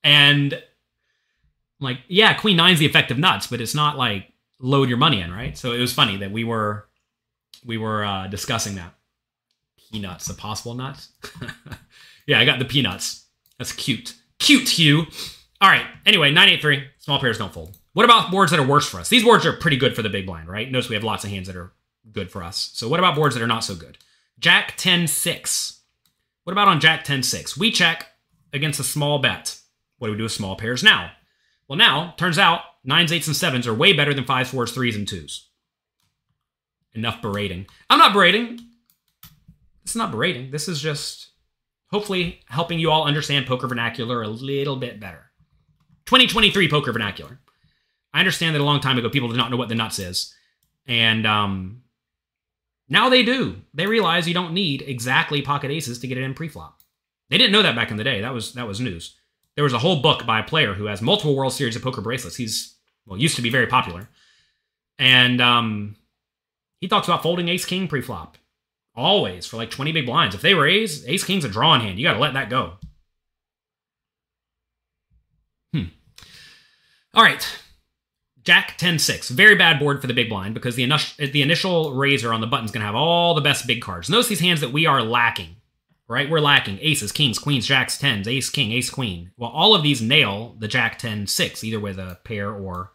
[0.04, 0.62] And
[1.80, 5.32] like, yeah, queen nine's the effective nuts, but it's not like load your money in,
[5.32, 5.56] right?
[5.56, 6.86] So it was funny that we were
[7.64, 8.94] we were uh, discussing that.
[9.90, 11.08] Peanuts, the possible nuts.
[12.26, 13.24] yeah, I got the peanuts.
[13.58, 14.14] That's cute.
[14.38, 15.06] Cute, Hugh.
[15.60, 15.86] All right.
[16.04, 16.84] Anyway, 983.
[16.98, 17.78] Small pairs don't fold.
[17.94, 19.08] What about boards that are worse for us?
[19.08, 20.70] These boards are pretty good for the big blind, right?
[20.70, 21.72] Notice we have lots of hands that are
[22.12, 22.70] good for us.
[22.74, 23.96] So what about boards that are not so good?
[24.38, 25.73] Jack 10 6.
[26.44, 27.56] What about on Jack 10 6?
[27.56, 28.06] We check
[28.52, 29.58] against a small bet.
[29.98, 31.10] What do we do with small pairs now?
[31.68, 34.96] Well, now, turns out nines, eights, and sevens are way better than fives, fours, threes,
[34.96, 35.48] and twos.
[36.92, 37.66] Enough berating.
[37.88, 38.60] I'm not berating.
[39.82, 40.50] It's not berating.
[40.50, 41.30] This is just
[41.90, 45.30] hopefully helping you all understand poker vernacular a little bit better.
[46.06, 47.40] 2023 poker vernacular.
[48.12, 50.34] I understand that a long time ago people did not know what the nuts is.
[50.86, 51.83] And um,
[52.88, 53.56] now they do.
[53.72, 56.80] They realize you don't need exactly pocket aces to get it in pre-flop.
[57.30, 58.20] They didn't know that back in the day.
[58.20, 59.16] That was that was news.
[59.54, 62.00] There was a whole book by a player who has multiple World Series of poker
[62.00, 62.36] bracelets.
[62.36, 62.74] He's
[63.06, 64.08] well used to be very popular,
[64.98, 65.96] and um,
[66.80, 68.36] he talks about folding ace king pre-flop
[68.96, 70.34] always for like 20 big blinds.
[70.34, 71.98] If they were ace, ace king's a draw in hand.
[71.98, 72.74] You got to let that go.
[75.72, 75.84] Hmm.
[77.14, 77.46] All right.
[78.44, 79.30] Jack 10 6.
[79.30, 82.46] Very bad board for the big blind because the, initial, the initial raiser on the
[82.46, 84.10] button is going to have all the best big cards.
[84.10, 85.56] Notice these hands that we are lacking,
[86.08, 86.28] right?
[86.28, 89.32] We're lacking aces, kings, queens, jacks, tens, ace, king, ace, queen.
[89.38, 92.92] Well, all of these nail the Jack 10 6, either with a pair or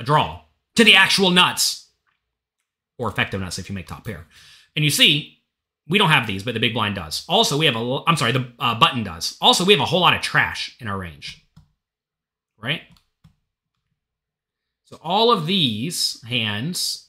[0.00, 0.42] a draw
[0.74, 1.88] to the actual nuts
[2.98, 4.26] or effective nuts if you make top pair.
[4.74, 5.38] And you see,
[5.88, 7.24] we don't have these, but the big blind does.
[7.28, 9.36] Also, we have a, I'm sorry, the uh, button does.
[9.40, 11.44] Also, we have a whole lot of trash in our range,
[12.58, 12.82] right?
[14.90, 17.08] So all of these hands,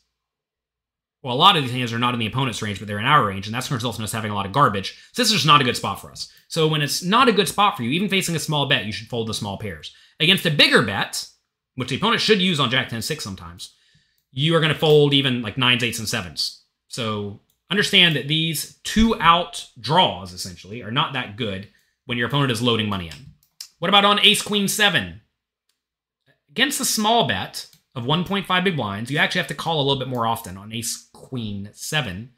[1.23, 3.05] well, a lot of these hands are not in the opponent's range, but they're in
[3.05, 4.99] our range, and that's going to result in us having a lot of garbage.
[5.13, 6.31] So this is just not a good spot for us.
[6.47, 8.91] So when it's not a good spot for you, even facing a small bet, you
[8.91, 9.95] should fold the small pairs.
[10.19, 11.27] Against a bigger bet,
[11.75, 13.73] which the opponent should use on Jack 10 6 sometimes,
[14.31, 16.61] you are going to fold even like nines, eights, and sevens.
[16.87, 17.39] So
[17.71, 21.67] understand that these two out draws, essentially, are not that good
[22.05, 23.33] when your opponent is loading money in.
[23.79, 25.21] What about on ace queen seven?
[26.51, 29.99] Against a small bet, of 1.5 big blinds, you actually have to call a little
[29.99, 32.31] bit more often on ace queen 7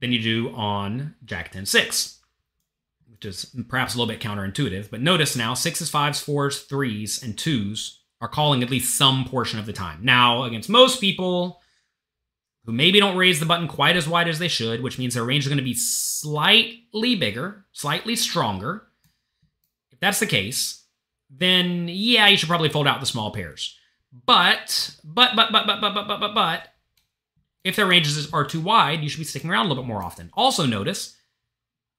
[0.00, 2.20] than you do on jack 10 6,
[3.10, 4.90] which is perhaps a little bit counterintuitive.
[4.90, 9.58] But notice now sixes, fives, fours, threes, and twos are calling at least some portion
[9.58, 10.00] of the time.
[10.02, 11.60] Now, against most people
[12.64, 15.24] who maybe don't raise the button quite as wide as they should, which means their
[15.24, 18.88] range is going to be slightly bigger, slightly stronger.
[19.90, 20.84] If that's the case,
[21.30, 23.76] then yeah, you should probably fold out the small pairs.
[24.12, 26.68] But, but, but, but, but, but, but, but, but, but,
[27.64, 30.02] if their ranges are too wide, you should be sticking around a little bit more
[30.02, 30.30] often.
[30.34, 31.16] Also notice,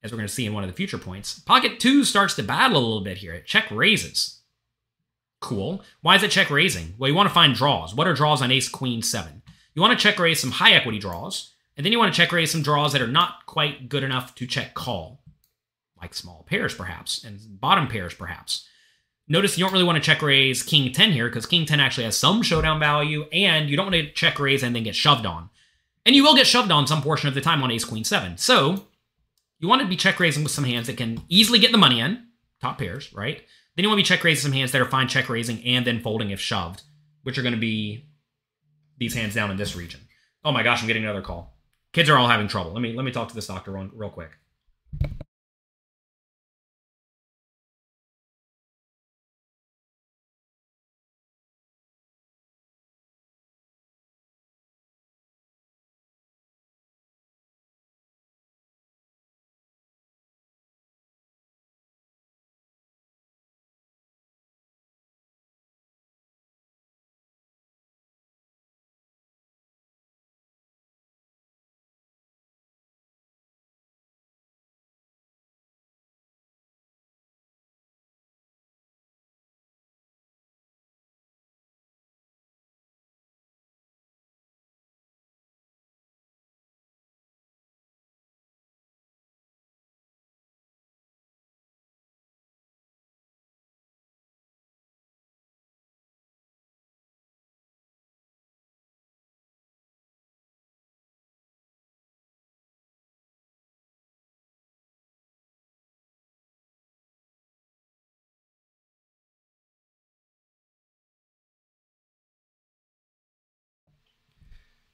[0.01, 2.43] as we're going to see in one of the future points, pocket two starts to
[2.43, 3.33] battle a little bit here.
[3.33, 4.39] It check raises.
[5.41, 5.83] Cool.
[6.01, 6.95] Why is it check raising?
[6.97, 7.93] Well, you want to find draws.
[7.93, 9.41] What are draws on ace, queen, seven?
[9.73, 12.31] You want to check raise some high equity draws, and then you want to check
[12.31, 15.21] raise some draws that are not quite good enough to check call,
[16.01, 18.67] like small pairs perhaps, and bottom pairs perhaps.
[19.31, 22.05] Notice you don't really want to check raise king 10 here because king 10 actually
[22.05, 25.25] has some showdown value and you don't want to check raise and then get shoved
[25.25, 25.51] on.
[26.05, 28.37] And you will get shoved on some portion of the time on ace queen 7.
[28.37, 28.87] So
[29.59, 31.99] you want to be check raising with some hands that can easily get the money
[31.99, 32.25] in,
[32.59, 33.43] top pairs, right?
[33.75, 35.85] Then you want to be check raising some hands that are fine check raising and
[35.85, 36.81] then folding if shoved,
[37.21, 38.05] which are going to be
[38.97, 40.01] these hands down in this region.
[40.43, 41.55] Oh my gosh, I'm getting another call.
[41.93, 42.71] Kids are all having trouble.
[42.71, 44.31] Let me let me talk to this doctor real, real quick.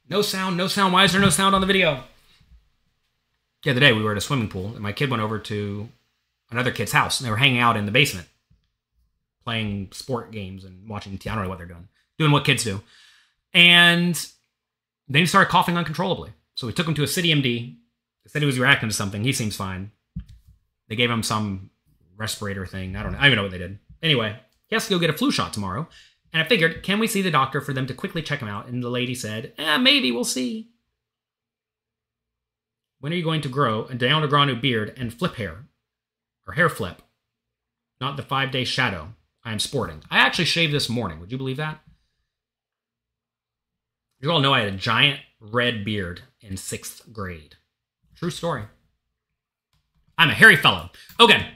[0.09, 0.93] No sound, no sound.
[0.93, 2.03] Why is there no sound on the video?
[3.63, 5.89] The other day we were at a swimming pool and my kid went over to
[6.51, 8.27] another kid's house and they were hanging out in the basement
[9.45, 11.31] playing sport games and watching TV.
[11.31, 11.87] I don't know what they're doing.
[12.17, 12.81] Doing what kids do.
[13.53, 14.15] And
[15.07, 16.31] then he started coughing uncontrollably.
[16.55, 17.43] So we took him to a CityMD.
[17.43, 19.23] They said he was reacting to something.
[19.23, 19.91] He seems fine.
[20.87, 21.69] They gave him some
[22.17, 22.95] respirator thing.
[22.95, 23.19] I don't know.
[23.19, 23.79] I don't even know what they did.
[24.01, 24.35] Anyway,
[24.67, 25.87] he has to go get a flu shot tomorrow.
[26.35, 28.67] And I figured, can we see the doctor for them to quickly check him out?
[28.67, 30.67] And the lady said, eh, maybe we'll see.
[32.99, 33.83] When are you going to grow
[34.25, 35.67] a grow new beard and flip hair?
[36.45, 37.01] Or hair flip?
[38.01, 39.13] Not the five day shadow
[39.45, 40.03] I am sporting.
[40.11, 41.21] I actually shaved this morning.
[41.21, 41.79] Would you believe that?
[44.19, 47.55] You all know I had a giant red beard in sixth grade.
[48.13, 48.63] True story.
[50.17, 50.89] I'm a hairy fellow.
[51.17, 51.47] Okay.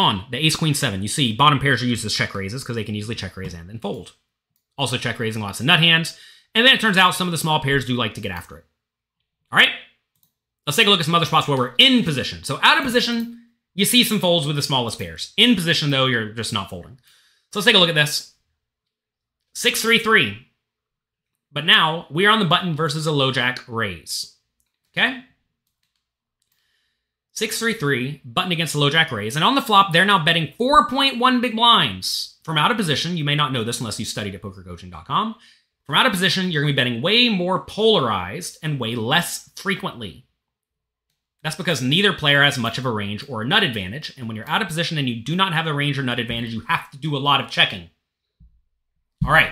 [0.00, 2.74] On the ace queen seven, you see bottom pairs are used as check raises because
[2.74, 4.14] they can easily check raise and then fold.
[4.78, 6.18] Also check raising lots of nut hands.
[6.54, 8.56] And then it turns out some of the small pairs do like to get after
[8.56, 8.64] it.
[9.52, 9.68] All right.
[10.66, 12.44] Let's take a look at some other spots where we're in position.
[12.44, 13.42] So out of position,
[13.74, 15.34] you see some folds with the smallest pairs.
[15.36, 16.98] In position, though, you're just not folding.
[17.52, 18.32] So let's take a look at this.
[19.54, 20.46] 633.
[21.52, 24.34] But now we are on the button versus a low jack raise.
[24.96, 25.24] Okay?
[27.32, 29.36] 633, button against the low jack raise.
[29.36, 32.38] And on the flop, they're now betting 4.1 big blinds.
[32.42, 35.36] From out of position, you may not know this unless you studied at pokercoaching.com.
[35.84, 39.50] From out of position, you're going to be betting way more polarized and way less
[39.56, 40.26] frequently.
[41.42, 44.36] That's because neither player has much of a range or a nut advantage, and when
[44.36, 46.60] you're out of position and you do not have a range or nut advantage, you
[46.68, 47.88] have to do a lot of checking.
[49.24, 49.50] All right,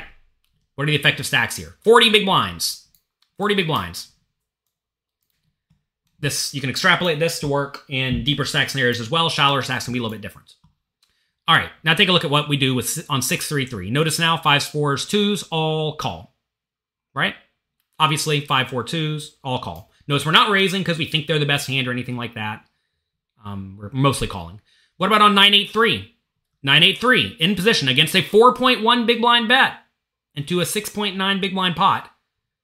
[0.74, 1.76] what are the effective stacks here?
[1.84, 2.88] 40 big blinds.
[3.38, 4.12] 40 big blinds.
[6.20, 9.28] This You can extrapolate this to work in deeper stack scenarios as well.
[9.28, 10.54] Shallower stacks can be a little bit different.
[11.46, 13.90] All right, now take a look at what we do with on 633.
[13.90, 16.35] Notice now fives, fours, twos, all call.
[17.14, 17.35] Right?
[17.98, 19.90] Obviously, five, four, twos, all call.
[20.07, 22.66] Notice we're not raising because we think they're the best hand or anything like that.
[23.44, 24.61] Um, we're mostly calling.
[24.98, 26.14] What about on 983?
[26.62, 29.74] 983 in position against a 4.1 big blind bet
[30.35, 32.11] into a 6.9 big blind pot.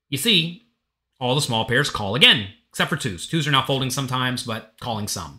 [0.09, 0.63] You see,
[1.21, 3.29] all the small pairs call again, except for twos.
[3.29, 5.39] Twos are now folding sometimes, but calling some.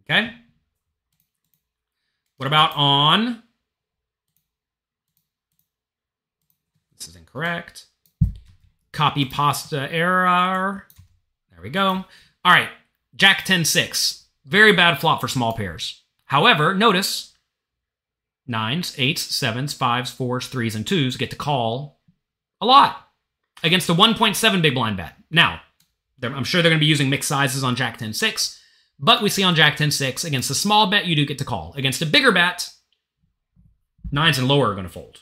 [0.00, 0.32] Okay?
[2.38, 3.44] What about on?
[6.96, 7.86] This is incorrect.
[8.90, 10.88] Copy pasta error.
[11.52, 12.04] There we go.
[12.44, 12.70] All right.
[13.14, 14.26] Jack 10 6.
[14.44, 16.02] Very bad flop for small pairs.
[16.24, 17.34] However, notice
[18.44, 22.00] nines, eights, sevens, fives, fours, threes, and twos get to call
[22.60, 23.08] a lot
[23.62, 25.14] against a 1.7 big blind bet.
[25.30, 25.60] Now,
[26.22, 28.60] I'm sure they're going to be using mixed sizes on Jack 10 6,
[28.98, 31.44] but we see on Jack 10 6 against a small bet, you do get to
[31.44, 31.72] call.
[31.76, 32.70] Against a bigger bet,
[34.10, 35.20] nines and lower are going to fold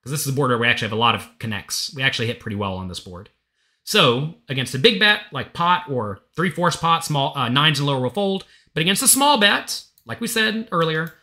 [0.00, 1.94] because this is a board where we actually have a lot of connects.
[1.94, 3.30] We actually hit pretty well on this board.
[3.84, 7.86] So against a big bet like pot or three fourths pot, small uh, nines and
[7.86, 8.44] lower will fold.
[8.74, 11.14] But against a small bet, like we said earlier,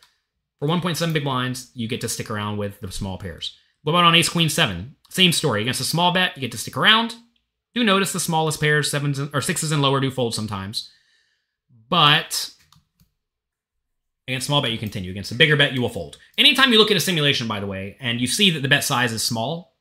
[0.58, 3.56] for 1.7 big blinds, you get to stick around with the small pairs.
[3.82, 4.96] What about on ace queen seven?
[5.10, 5.62] Same story.
[5.62, 7.14] Against a small bet, you get to stick around.
[7.76, 10.90] Do notice the smallest pairs, sevens or sixes and lower, do fold sometimes.
[11.90, 12.54] But
[14.28, 15.12] Against small bet, you continue.
[15.12, 16.18] Against a bigger bet, you will fold.
[16.36, 18.82] Anytime you look at a simulation, by the way, and you see that the bet
[18.82, 19.76] size is small,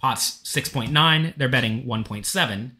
[0.00, 2.70] pot's 6.9, they're betting 1.7.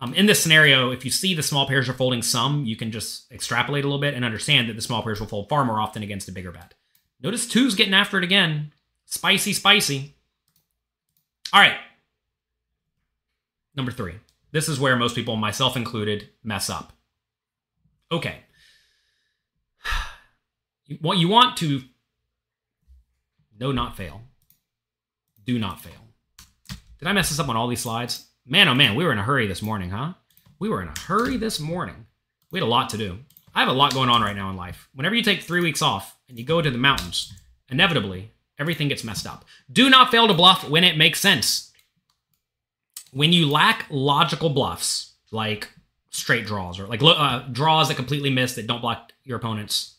[0.00, 2.90] Um, in this scenario, if you see the small pairs are folding some, you can
[2.90, 5.78] just extrapolate a little bit and understand that the small pairs will fold far more
[5.78, 6.72] often against a bigger bet.
[7.20, 8.72] Notice two's getting after it again.
[9.04, 10.16] Spicy, spicy.
[11.52, 11.76] All right.
[13.74, 14.14] Number three.
[14.50, 16.92] This is where most people, myself included, mess up.
[18.10, 18.40] Okay.
[21.00, 21.80] What you want to
[23.62, 24.22] no not fail.
[25.44, 25.92] Do not fail.
[26.98, 28.26] Did I mess this up on all these slides?
[28.44, 30.14] Man, oh man, we were in a hurry this morning, huh?
[30.58, 32.06] We were in a hurry this morning.
[32.50, 33.18] We had a lot to do.
[33.54, 34.88] I have a lot going on right now in life.
[34.94, 37.32] Whenever you take three weeks off and you go to the mountains,
[37.68, 39.44] inevitably, everything gets messed up.
[39.70, 41.71] Do not fail to bluff when it makes sense.
[43.12, 45.70] When you lack logical bluffs, like
[46.10, 49.96] straight draws or like uh, draws that completely miss that don't block your opponent's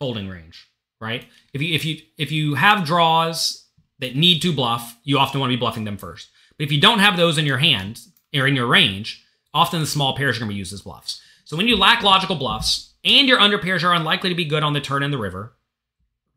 [0.00, 0.68] folding range,
[1.00, 1.26] right?
[1.52, 3.66] If you if you if you have draws
[3.98, 6.30] that need to bluff, you often want to be bluffing them first.
[6.56, 8.00] But if you don't have those in your hand
[8.34, 11.20] or in your range, often the small pairs are going to be used as bluffs.
[11.44, 14.62] So when you lack logical bluffs and your under pairs are unlikely to be good
[14.62, 15.54] on the turn and the river,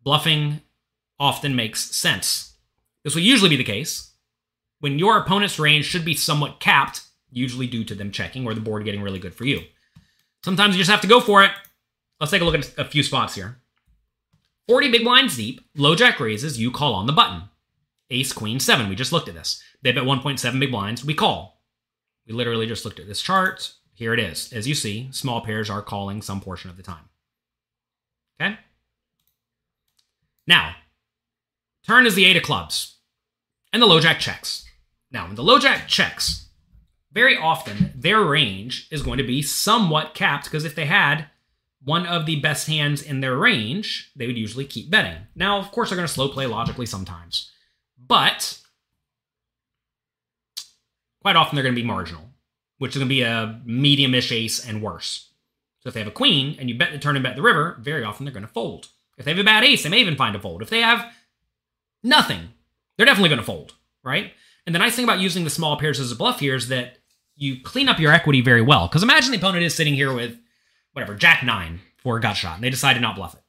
[0.04, 0.62] bluffing
[1.20, 2.55] often makes sense.
[3.06, 4.12] This will usually be the case
[4.80, 8.60] when your opponent's range should be somewhat capped, usually due to them checking or the
[8.60, 9.62] board getting really good for you.
[10.44, 11.52] Sometimes you just have to go for it.
[12.20, 13.60] Let's take a look at a few spots here.
[14.68, 17.44] 40 big blinds deep, low jack raises, you call on the button.
[18.10, 18.90] Ace, Queen, 7.
[18.90, 19.62] We just looked at this.
[19.84, 21.06] They bet 1.7 big blinds.
[21.06, 21.62] We call.
[22.26, 23.72] We literally just looked at this chart.
[23.94, 24.52] Here it is.
[24.52, 27.10] As you see, small pairs are calling some portion of the time.
[28.42, 28.58] Okay?
[30.48, 30.76] Now,
[31.86, 32.95] turn is the eight of clubs.
[33.76, 34.64] And the low jack checks.
[35.12, 36.48] Now, when the low jack checks,
[37.12, 41.26] very often their range is going to be somewhat capped because if they had
[41.84, 45.18] one of the best hands in their range, they would usually keep betting.
[45.36, 47.52] Now, of course, they're going to slow play logically sometimes,
[48.00, 48.62] but
[51.20, 52.30] quite often they're going to be marginal,
[52.78, 55.32] which is going to be a medium-ish ace and worse.
[55.82, 57.78] So if they have a queen and you bet the turn and bet the river,
[57.82, 58.88] very often they're going to fold.
[59.18, 60.62] If they have a bad ace, they may even find a fold.
[60.62, 61.12] If they have
[62.02, 62.52] nothing,
[62.98, 63.74] they're definitely going to fold,
[64.04, 64.32] right?
[64.66, 66.98] And the nice thing about using the small pairs as a bluff here is that
[67.36, 68.88] you clean up your equity very well.
[68.88, 70.38] Because imagine the opponent is sitting here with
[70.94, 73.42] whatever, Jack 9 for a gut shot, and they decide to not bluff it.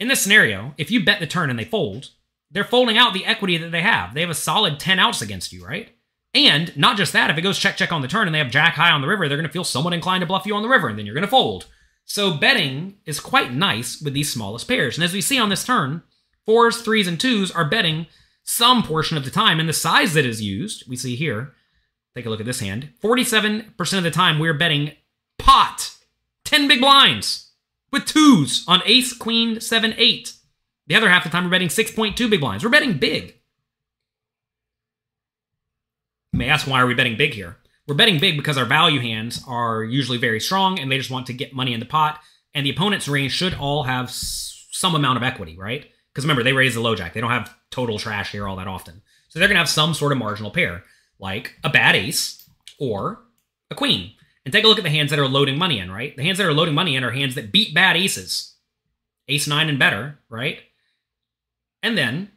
[0.00, 2.10] In this scenario, if you bet the turn and they fold,
[2.50, 4.14] they're folding out the equity that they have.
[4.14, 5.90] They have a solid 10 outs against you, right?
[6.34, 8.50] And not just that, if it goes check check on the turn and they have
[8.50, 10.62] Jack high on the river, they're going to feel somewhat inclined to bluff you on
[10.62, 11.66] the river, and then you're going to fold.
[12.04, 14.96] So betting is quite nice with these smallest pairs.
[14.96, 16.02] And as we see on this turn,
[16.46, 18.06] fours, threes, and twos are betting
[18.42, 19.58] some portion of the time.
[19.58, 21.54] And the size that is used, we see here,
[22.14, 24.92] take a look at this hand, 47% of the time we're betting
[25.38, 25.90] pot.
[26.44, 27.52] 10 big blinds
[27.90, 30.34] with twos on ace, queen, seven, eight.
[30.86, 32.62] The other half of the time, we're betting 6.2 big blinds.
[32.62, 33.36] We're betting big.
[36.32, 37.56] You may ask, why are we betting big here?
[37.86, 41.26] We're betting big because our value hands are usually very strong and they just want
[41.26, 42.20] to get money in the pot.
[42.52, 45.86] And the opponent's range should all have some amount of equity, right?
[46.14, 47.12] Because remember, they raise the low jack.
[47.12, 49.02] They don't have total trash here all that often.
[49.28, 50.84] So they're going to have some sort of marginal pair,
[51.18, 52.48] like a bad ace
[52.78, 53.24] or
[53.70, 54.12] a queen.
[54.44, 56.16] And take a look at the hands that are loading money in, right?
[56.16, 58.54] The hands that are loading money in are hands that beat bad aces.
[59.26, 60.58] Ace 9 and better, right?
[61.82, 62.30] And then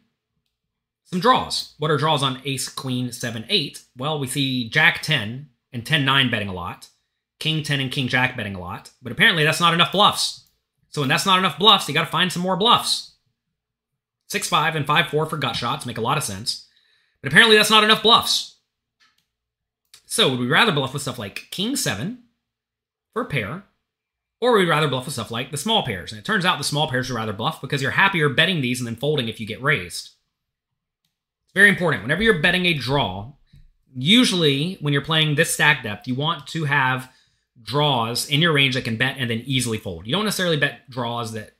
[1.03, 1.73] some draws.
[1.77, 3.83] What are draws on ace, queen, 7, 8?
[3.95, 6.89] Well, we see jack 10 and 10 9 betting a lot,
[7.39, 10.47] king 10 and king jack betting a lot, but apparently that's not enough bluffs.
[10.89, 13.16] So when that's not enough bluffs, you got to find some more bluffs.
[14.27, 16.67] 6 5 and 5 4 for gut shots make a lot of sense.
[17.21, 18.57] But apparently that's not enough bluffs.
[20.05, 22.23] So would we rather bluff with stuff like king seven
[23.13, 23.63] for a pair,
[24.39, 26.11] or would we rather bluff with stuff like the small pairs?
[26.11, 28.79] And it turns out the small pairs are rather bluff because you're happier betting these
[28.79, 30.11] and then folding if you get raised.
[31.45, 32.03] It's very important.
[32.03, 33.33] Whenever you're betting a draw,
[33.95, 37.11] usually when you're playing this stack depth, you want to have
[37.61, 40.05] draws in your range that can bet and then easily fold.
[40.05, 41.53] You don't necessarily bet draws that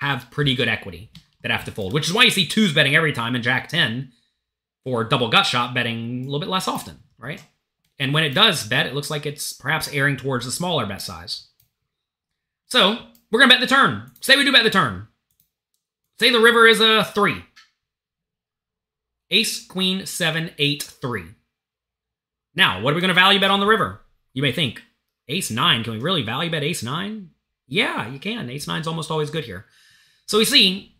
[0.00, 1.10] have pretty good equity
[1.44, 3.68] that have to fold, which is why you see twos betting every time and Jack
[3.68, 4.10] 10
[4.82, 7.44] for double gut shot betting a little bit less often, right?
[7.98, 11.02] And when it does bet, it looks like it's perhaps erring towards the smaller bet
[11.02, 11.48] size.
[12.66, 12.98] So,
[13.30, 14.10] we're going to bet the turn.
[14.20, 15.06] Say we do bet the turn.
[16.18, 17.44] Say the river is a 3.
[19.30, 21.24] Ace, queen, 7, 8, 3.
[22.54, 24.00] Now, what are we going to value bet on the river?
[24.32, 24.82] You may think,
[25.28, 27.28] ace 9, can we really value bet ace 9?
[27.66, 28.48] Yeah, you can.
[28.48, 29.66] Ace 9 is almost always good here.
[30.26, 30.93] So we see,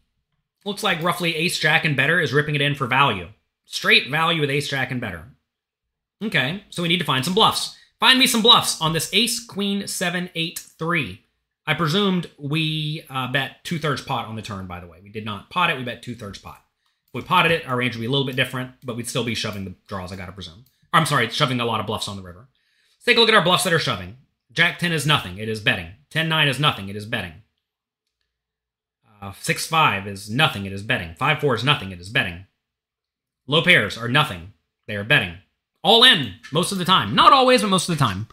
[0.64, 3.28] looks like roughly ace jack and better is ripping it in for value.
[3.66, 5.28] Straight value with ace jack and better.
[6.22, 7.76] Okay, so we need to find some bluffs.
[8.00, 11.24] Find me some bluffs on this ace, queen, seven, eight, three.
[11.66, 14.98] I presumed we uh, bet two thirds pot on the turn, by the way.
[15.02, 16.62] We did not pot it, we bet two thirds pot.
[17.08, 19.24] If we potted it, our range would be a little bit different, but we'd still
[19.24, 20.64] be shoving the draws, I gotta presume.
[20.92, 22.48] Or, I'm sorry, shoving a lot of bluffs on the river.
[22.96, 24.16] Let's take a look at our bluffs that are shoving.
[24.52, 25.92] Jack 10 is nothing, it is betting.
[26.10, 27.32] 10 9 is nothing, it is betting.
[29.24, 31.14] Uh, 6 5 is nothing, it is betting.
[31.14, 32.46] 5 4 is nothing, it is betting.
[33.46, 34.52] Low pairs are nothing,
[34.86, 35.38] they are betting
[35.84, 37.14] all in most of the time.
[37.14, 38.26] Not always, but most of the time.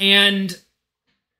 [0.00, 0.58] And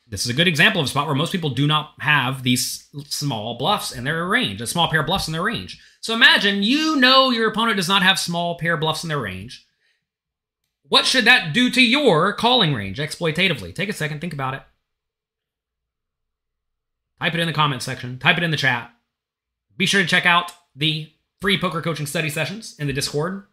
[0.06, 2.88] this is a good example of a spot where most people do not have these
[3.08, 5.80] small bluffs in their range, a small pair of bluffs in their range.
[6.02, 9.66] So imagine you know your opponent does not have small pair bluffs in their range.
[10.82, 13.74] What should that do to your calling range exploitatively?
[13.74, 14.62] Take a second, think about it.
[17.20, 18.90] Type it in the comment section, type it in the chat.
[19.76, 23.44] Be sure to check out the free poker coaching study sessions in the Discord.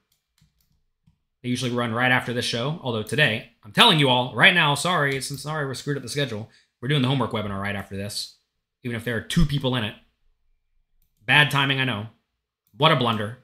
[1.43, 2.79] They usually run right after this show.
[2.81, 6.09] Although today, I'm telling you all right now, sorry, since sorry we're screwed up the
[6.09, 6.49] schedule.
[6.81, 8.37] We're doing the homework webinar right after this,
[8.83, 9.95] even if there are two people in it.
[11.25, 12.07] Bad timing, I know.
[12.77, 13.39] What a blunder.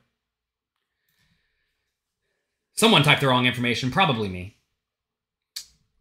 [2.75, 4.57] Someone typed the wrong information, probably me.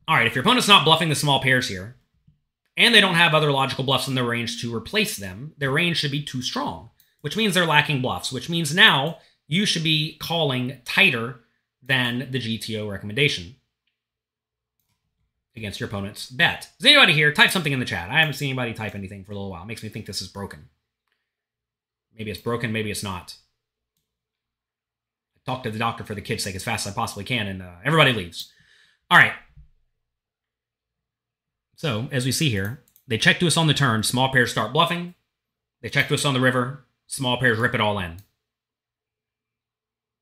[0.07, 1.97] All right, if your opponent's not bluffing the small pairs here,
[2.77, 5.99] and they don't have other logical bluffs in their range to replace them, their range
[5.99, 10.17] should be too strong, which means they're lacking bluffs, which means now you should be
[10.19, 11.41] calling tighter
[11.83, 13.57] than the GTO recommendation
[15.55, 16.71] against your opponent's bet.
[16.79, 17.33] Is anybody here?
[17.33, 18.09] Type something in the chat.
[18.11, 19.63] I haven't seen anybody type anything for a little while.
[19.63, 20.71] It makes me think this is broken.
[22.17, 23.37] Maybe it's broken, maybe it's not.
[25.45, 27.63] talk to the doctor for the kid's sake as fast as I possibly can, and
[27.63, 28.53] uh, everybody leaves.
[29.11, 29.33] All right.
[31.83, 34.05] So, as we see here, they check to us on the turn.
[34.05, 35.17] Small pairs start bluffing.
[35.81, 36.85] They check to us on the river.
[37.09, 38.19] Small pairs rip it all in.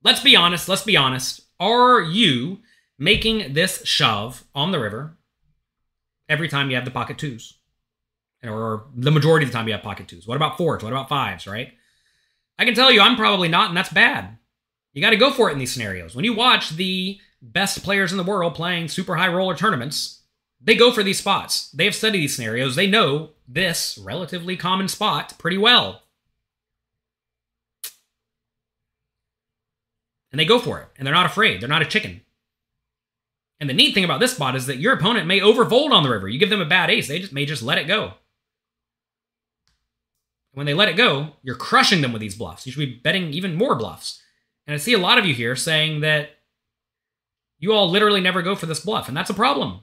[0.02, 0.70] Let's be honest.
[0.70, 1.42] Let's be honest.
[1.60, 2.60] Are you
[2.98, 5.18] making this shove on the river
[6.30, 7.58] every time you have the pocket twos?
[8.42, 10.26] Or the majority of the time you have pocket twos?
[10.26, 10.82] What about fours?
[10.82, 11.74] What about fives, right?
[12.58, 14.38] I can tell you I'm probably not, and that's bad.
[14.94, 16.16] You got to go for it in these scenarios.
[16.16, 20.19] When you watch the best players in the world playing super high roller tournaments,
[20.60, 21.70] they go for these spots.
[21.70, 22.76] They have studied these scenarios.
[22.76, 26.02] They know this relatively common spot pretty well.
[30.30, 30.88] And they go for it.
[30.96, 31.60] And they're not afraid.
[31.60, 32.20] They're not a chicken.
[33.58, 36.10] And the neat thing about this spot is that your opponent may overfold on the
[36.10, 36.28] river.
[36.28, 38.14] You give them a bad ace, they just may just let it go.
[40.52, 42.66] When they let it go, you're crushing them with these bluffs.
[42.66, 44.22] You should be betting even more bluffs.
[44.66, 46.30] And I see a lot of you here saying that
[47.58, 49.80] you all literally never go for this bluff, and that's a problem.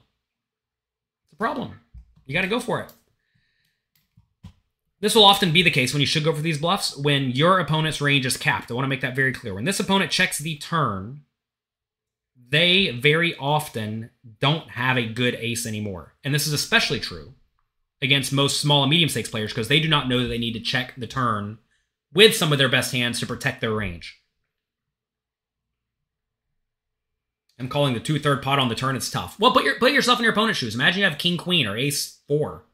[1.38, 1.80] Problem.
[2.26, 2.92] You got to go for it.
[5.00, 7.60] This will often be the case when you should go for these bluffs when your
[7.60, 8.70] opponent's range is capped.
[8.70, 9.54] I want to make that very clear.
[9.54, 11.22] When this opponent checks the turn,
[12.48, 14.10] they very often
[14.40, 16.14] don't have a good ace anymore.
[16.24, 17.34] And this is especially true
[18.02, 20.54] against most small and medium stakes players because they do not know that they need
[20.54, 21.58] to check the turn
[22.12, 24.18] with some of their best hands to protect their range.
[27.58, 28.96] I'm calling the two third pot on the turn.
[28.96, 29.38] It's tough.
[29.38, 30.74] Well, put your put yourself in your opponent's shoes.
[30.74, 32.64] Imagine you have king queen or ace four.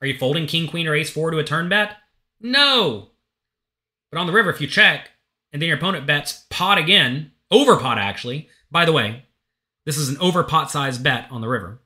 [0.00, 1.96] Are you folding king queen or ace four to a turn bet?
[2.40, 3.10] No.
[4.10, 5.10] But on the river, if you check
[5.52, 8.48] and then your opponent bets pot again, over pot actually.
[8.70, 9.24] By the way,
[9.84, 11.80] this is an over pot size bet on the river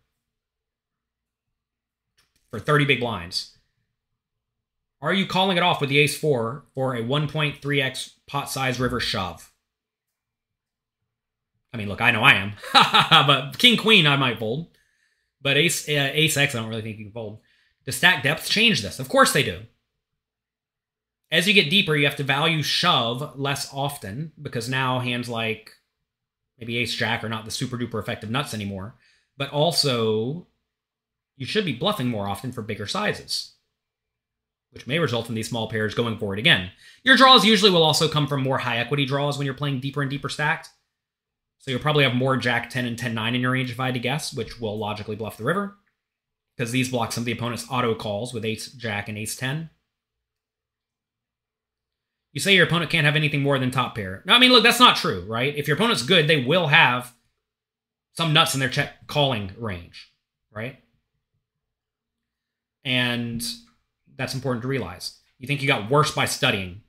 [2.50, 3.56] for 30 big blinds.
[5.00, 9.00] Are you calling it off with the ace four for a 1.3x pot size river
[9.00, 9.52] shove?
[11.76, 12.52] I mean, look, I know I am,
[13.26, 14.68] but king queen I might fold,
[15.42, 17.40] but ace uh, ace x I don't really think you can fold.
[17.84, 18.98] The stack depths change this?
[18.98, 19.60] Of course they do.
[21.30, 25.70] As you get deeper, you have to value shove less often because now hands like
[26.58, 28.94] maybe ace jack are not the super duper effective nuts anymore.
[29.36, 30.46] But also,
[31.36, 33.52] you should be bluffing more often for bigger sizes,
[34.70, 36.70] which may result in these small pairs going for it again.
[37.02, 40.00] Your draws usually will also come from more high equity draws when you're playing deeper
[40.00, 40.70] and deeper stacked.
[41.66, 43.86] So you'll probably have more Jack 10 and 10 9 in your range if I
[43.86, 45.76] had to guess, which will logically bluff the river.
[46.56, 49.68] Because these block some of the opponent's auto calls with Ace Jack and Ace 10.
[52.32, 54.22] You say your opponent can't have anything more than top pair.
[54.26, 55.56] No, I mean, look, that's not true, right?
[55.56, 57.12] If your opponent's good, they will have
[58.12, 60.12] some nuts in their check calling range,
[60.52, 60.78] right?
[62.84, 63.44] And
[64.14, 65.18] that's important to realize.
[65.38, 66.82] You think you got worse by studying.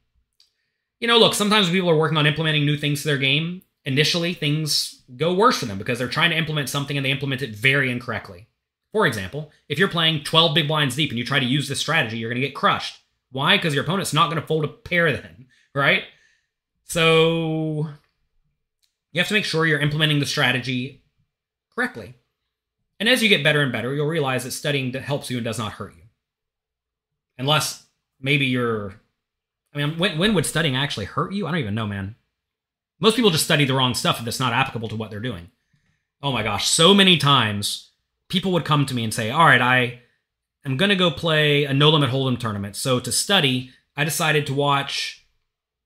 [1.00, 4.34] You know, look, sometimes people are working on implementing new things to their game initially
[4.34, 7.56] things go worse for them because they're trying to implement something and they implement it
[7.56, 8.48] very incorrectly.
[8.92, 11.80] For example, if you're playing 12 big blinds deep and you try to use this
[11.80, 13.02] strategy, you're going to get crushed.
[13.32, 13.56] Why?
[13.56, 16.04] Because your opponent's not going to fold a pair then, right?
[16.84, 17.88] So
[19.14, 21.04] you have to make sure you're implementing the strategy
[21.74, 22.16] correctly.
[23.00, 25.60] And as you get better and better, you'll realize that studying helps you and does
[25.60, 26.04] not hurt you.
[27.38, 27.86] Unless
[28.20, 29.00] maybe you're.
[29.74, 31.48] I mean, when, when would studying actually hurt you?
[31.48, 32.16] I don't even know, man.
[33.00, 35.50] Most people just study the wrong stuff that's not applicable to what they're doing.
[36.22, 37.92] Oh my gosh, so many times
[38.28, 40.02] people would come to me and say, All right, I
[40.66, 42.76] am going to go play a no limit hold'em tournament.
[42.76, 45.28] So to study, I decided to watch,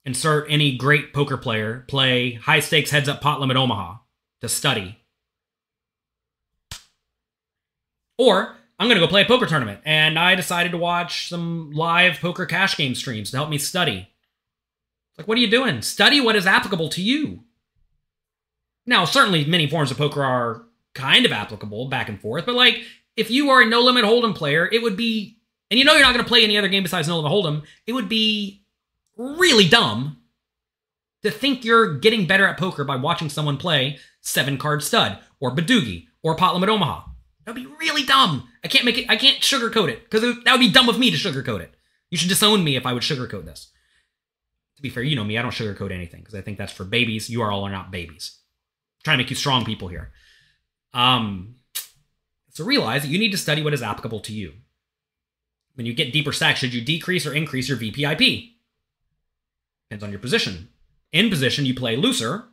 [0.05, 3.97] insert any great poker player play high stakes heads up pot limit Omaha
[4.41, 4.97] to study.
[8.17, 11.71] Or I'm going to go play a poker tournament and I decided to watch some
[11.71, 14.10] live poker cash game streams to help me study.
[15.21, 15.83] Like, what are you doing?
[15.83, 17.43] Study what is applicable to you.
[18.87, 20.63] Now, certainly many forms of poker are
[20.95, 22.81] kind of applicable back and forth, but like,
[23.15, 25.37] if you are a no limit hold'em player, it would be,
[25.69, 27.61] and you know you're not going to play any other game besides no limit hold'em,
[27.85, 28.65] it would be
[29.15, 30.17] really dumb
[31.21, 35.55] to think you're getting better at poker by watching someone play seven card stud or
[35.55, 37.03] Badugi or pot limit Omaha.
[37.45, 38.49] That'd be really dumb.
[38.63, 39.05] I can't make it.
[39.07, 41.75] I can't sugarcoat it because that would be dumb of me to sugarcoat it.
[42.09, 43.70] You should disown me if I would sugarcoat this
[44.81, 46.83] to be fair, you know me, I don't sugarcoat anything because I think that's for
[46.83, 47.29] babies.
[47.29, 48.39] You are all are not babies.
[48.97, 50.11] I'm trying to make you strong people here.
[50.91, 51.57] Um,
[52.49, 54.53] so realize that you need to study what is applicable to you.
[55.75, 58.53] When you get deeper stacks, should you decrease or increase your VPIP?
[59.87, 60.69] Depends on your position.
[61.11, 62.45] In position, you play looser.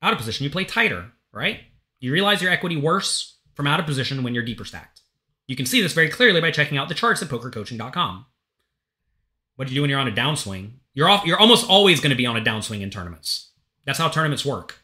[0.00, 1.60] Out of position, you play tighter, right?
[2.00, 4.93] You realize your equity worse from out of position when you're deeper stacked.
[5.46, 8.26] You can see this very clearly by checking out the charts at pokercoaching.com.
[9.56, 10.72] What do you do when you're on a downswing?
[10.94, 11.24] You're off.
[11.26, 13.50] You're almost always going to be on a downswing in tournaments.
[13.84, 14.78] That's how tournaments work.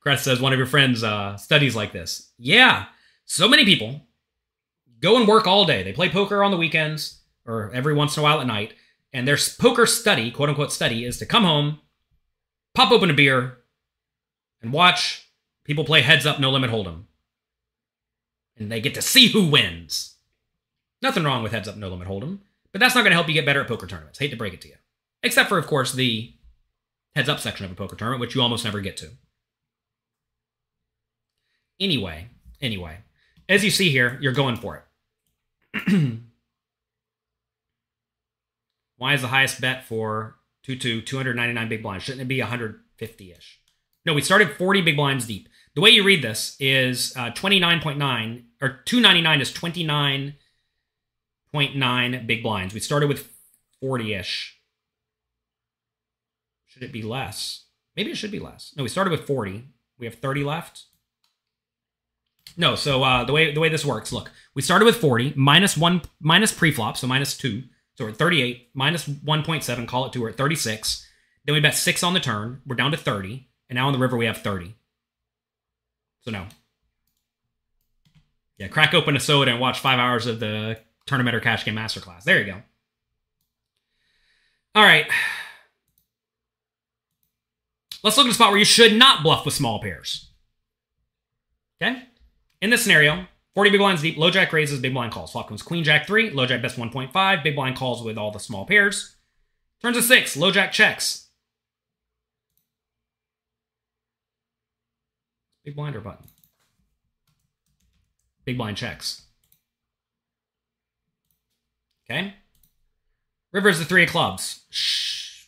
[0.00, 2.32] Crest says one of your friends uh, studies like this.
[2.38, 2.86] Yeah,
[3.24, 4.06] so many people
[5.00, 5.82] go and work all day.
[5.82, 8.74] They play poker on the weekends or every once in a while at night,
[9.12, 11.80] and their poker study, quote unquote study, is to come home,
[12.74, 13.58] pop open a beer,
[14.60, 15.26] and watch
[15.64, 17.04] people play heads up, no limit hold'em,
[18.58, 20.16] and they get to see who wins.
[21.00, 22.40] Nothing wrong with heads up, no limit hold'em,
[22.72, 24.18] but that's not going to help you get better at poker tournaments.
[24.18, 24.74] Hate to break it to you,
[25.22, 26.34] except for of course the
[27.14, 29.10] heads up section of a poker tournament, which you almost never get to.
[31.80, 32.28] Anyway,
[32.60, 32.98] anyway,
[33.48, 34.84] as you see here, you're going for
[35.74, 36.18] it.
[38.96, 42.04] Why is the highest bet for 2 2 299 big blinds?
[42.04, 43.60] Shouldn't it be 150 ish?
[44.04, 45.48] No, we started 40 big blinds deep.
[45.78, 52.74] The way you read this is uh, 29.9 or 299 is 29.9 big blinds.
[52.74, 53.30] We started with
[53.80, 54.58] 40 ish.
[56.66, 57.66] Should it be less?
[57.96, 58.74] Maybe it should be less.
[58.76, 59.68] No, we started with 40.
[60.00, 60.86] We have 30 left.
[62.56, 65.76] No, so uh, the way the way this works, look, we started with 40 minus
[65.76, 67.62] one minus pre-flop, so minus two.
[67.94, 71.06] So we're at 38, minus 1.7, call it two, we're at 36.
[71.44, 72.62] Then we bet six on the turn.
[72.66, 73.46] We're down to 30.
[73.70, 74.74] And now on the river we have 30.
[76.28, 76.44] So no.
[78.58, 81.76] Yeah, crack open a soda and watch five hours of the tournament or cash game
[81.76, 82.24] masterclass.
[82.24, 82.62] There you go.
[84.74, 85.06] All right.
[88.04, 90.28] Let's look at a spot where you should not bluff with small pairs.
[91.80, 92.02] Okay?
[92.60, 95.32] In this scenario, 40 big blinds deep, low jack raises, big blind calls.
[95.32, 98.38] Flop comes queen jack 3, low jack best 1.5, big blind calls with all the
[98.38, 99.16] small pairs.
[99.80, 101.27] Turns a 6, low jack checks.
[105.68, 106.24] Big blind or button?
[108.46, 109.26] Big blind checks.
[112.10, 112.32] Okay.
[113.52, 114.64] River's the three of clubs.
[114.70, 115.44] Shh.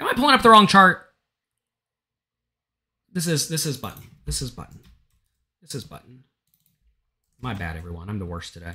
[0.00, 1.06] Am I pulling up the wrong chart?
[3.12, 4.02] This is this is button.
[4.24, 4.80] This is button.
[5.62, 6.24] This is button.
[7.40, 8.10] My bad, everyone.
[8.10, 8.74] I'm the worst today.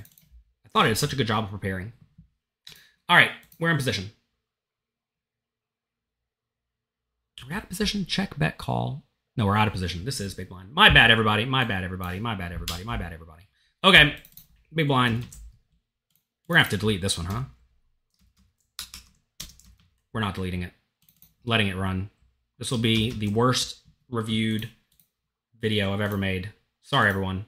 [0.66, 1.92] I thought I did such a good job of preparing.
[3.10, 4.12] All right, we're in position.
[7.44, 8.06] Are we out of position?
[8.06, 9.04] Check, bet, call.
[9.38, 10.04] No, we're out of position.
[10.04, 10.74] This is big blind.
[10.74, 11.46] My bad, everybody.
[11.46, 12.20] My bad, everybody.
[12.20, 12.84] My bad, everybody.
[12.84, 13.44] My bad, everybody.
[13.84, 14.16] Okay,
[14.74, 15.26] big blind.
[16.48, 17.44] We're gonna have to delete this one, huh?
[20.14, 20.74] We're not deleting it.
[21.46, 22.10] Letting it run.
[22.60, 23.80] This will be the worst
[24.10, 24.70] reviewed
[25.60, 26.52] video I've ever made.
[26.82, 27.46] Sorry, everyone.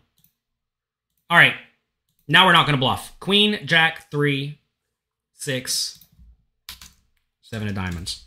[1.30, 1.56] All right.
[2.28, 3.20] Now we're not to bluff.
[3.20, 4.60] Queen, Jack, three,
[5.34, 6.06] six,
[7.42, 8.23] seven of diamonds.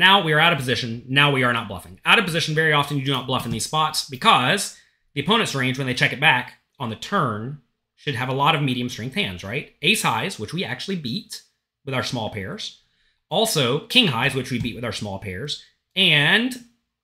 [0.00, 1.04] Now we are out of position.
[1.08, 2.00] Now we are not bluffing.
[2.06, 4.78] Out of position, very often you do not bluff in these spots because
[5.12, 7.60] the opponent's range, when they check it back on the turn,
[7.96, 9.74] should have a lot of medium strength hands, right?
[9.82, 11.42] Ace highs, which we actually beat
[11.84, 12.80] with our small pairs.
[13.28, 15.62] Also, king highs, which we beat with our small pairs.
[15.94, 16.56] And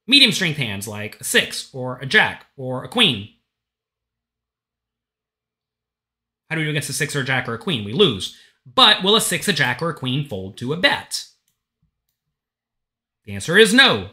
[0.06, 3.28] medium strength hands like a six or a jack or a queen.
[6.48, 7.84] How do we do against a six or a jack or a queen?
[7.84, 8.38] We lose.
[8.64, 11.26] But will a six, a jack, or a queen fold to a bet?
[13.26, 14.10] The answer is no.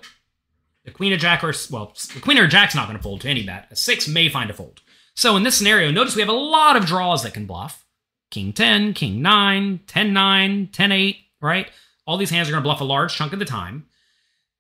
[0.84, 3.30] The queen of jack or well, the queen or jack's not going to fold to
[3.30, 3.68] any bet.
[3.72, 4.82] A six may find a fold.
[5.16, 7.86] So in this scenario, notice we have a lot of draws that can bluff.
[8.32, 11.68] King 10, King 9, 10 9, 10 8, right?
[12.06, 13.86] All these hands are going to bluff a large chunk of the time.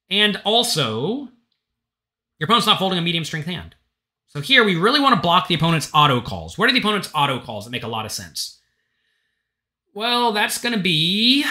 [0.09, 1.29] And also,
[2.39, 3.75] your opponent's not folding a medium strength hand.
[4.27, 6.57] So here we really want to block the opponent's auto calls.
[6.57, 8.59] What are the opponent's auto calls that make a lot of sense?
[9.93, 11.45] Well, that's going to be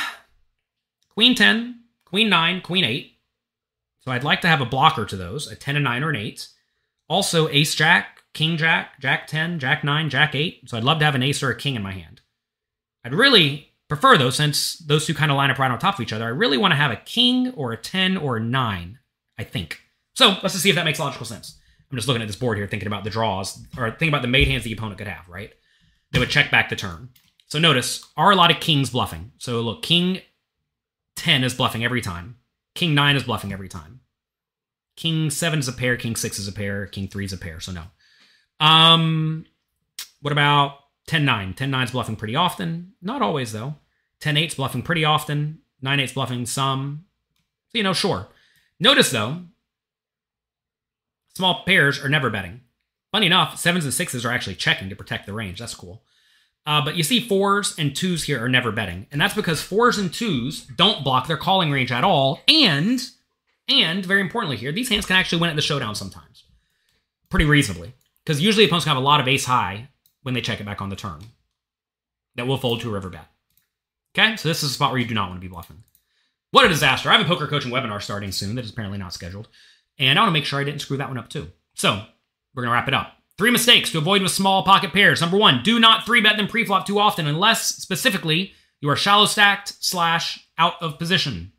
[1.11, 1.82] Queen 10,
[2.13, 3.11] Queen 9, Queen 8.
[4.01, 6.17] So I'd like to have a blocker to those, a 10, a 9, or an
[6.17, 6.47] 8.
[7.09, 10.69] Also Ace Jack, King Jack, Jack 10, Jack 9, Jack 8.
[10.69, 12.21] So I'd love to have an ace or a king in my hand.
[13.03, 16.01] I'd really prefer those since those two kind of line up right on top of
[16.03, 16.27] each other.
[16.27, 18.99] I really want to have a king or a 10 or a 9,
[19.39, 19.81] I think.
[20.13, 21.59] So let's just see if that makes logical sense.
[21.91, 24.29] I'm just looking at this board here, thinking about the draws, or thinking about the
[24.29, 25.51] made hands the opponent could have, right?
[26.11, 27.09] They would check back the turn.
[27.47, 29.33] So notice, are a lot of kings bluffing?
[29.39, 30.21] So look, king
[31.17, 32.37] 10 is bluffing every time.
[32.75, 34.01] King 9 is bluffing every time.
[34.97, 37.61] King 7 is a pair, king 6 is a pair, king 3 is a pair,
[37.61, 37.85] so no.
[38.61, 39.47] Um,
[40.21, 41.55] what about 10 9?
[41.55, 42.93] 10 9 is bluffing pretty often.
[43.01, 43.77] Not always, though.
[44.21, 45.61] 10 8 is bluffing pretty often.
[45.81, 47.05] 9 8 is bluffing some.
[47.71, 48.29] So, you know, sure.
[48.79, 49.43] Notice, though,
[51.35, 52.61] Small pairs are never betting.
[53.11, 55.59] Funny enough, sevens and sixes are actually checking to protect the range.
[55.59, 56.05] That's cool.
[56.65, 59.07] Uh, but you see fours and twos here are never betting.
[59.11, 62.41] And that's because fours and twos don't block their calling range at all.
[62.47, 63.01] And,
[63.69, 66.45] and very importantly here, these hands can actually win at the showdown sometimes.
[67.31, 67.95] Pretty reasonably.
[68.25, 69.89] Because usually opponents can have a lot of ace high
[70.23, 71.21] when they check it back on the turn.
[72.37, 73.27] that will fold to a river bet.
[74.17, 75.83] Okay, so this is a spot where you do not want to be bluffing.
[76.51, 77.09] What a disaster.
[77.09, 79.49] I have a poker coaching webinar starting soon that is apparently not scheduled.
[79.99, 81.51] And I want to make sure I didn't screw that one up too.
[81.75, 82.05] So
[82.55, 83.17] we're to wrap it up.
[83.43, 85.21] Three mistakes to avoid with small pocket pairs.
[85.21, 89.27] Number one, do not three bet them pre-flop too often unless specifically you are shallow
[89.27, 91.51] stacked slash out of position.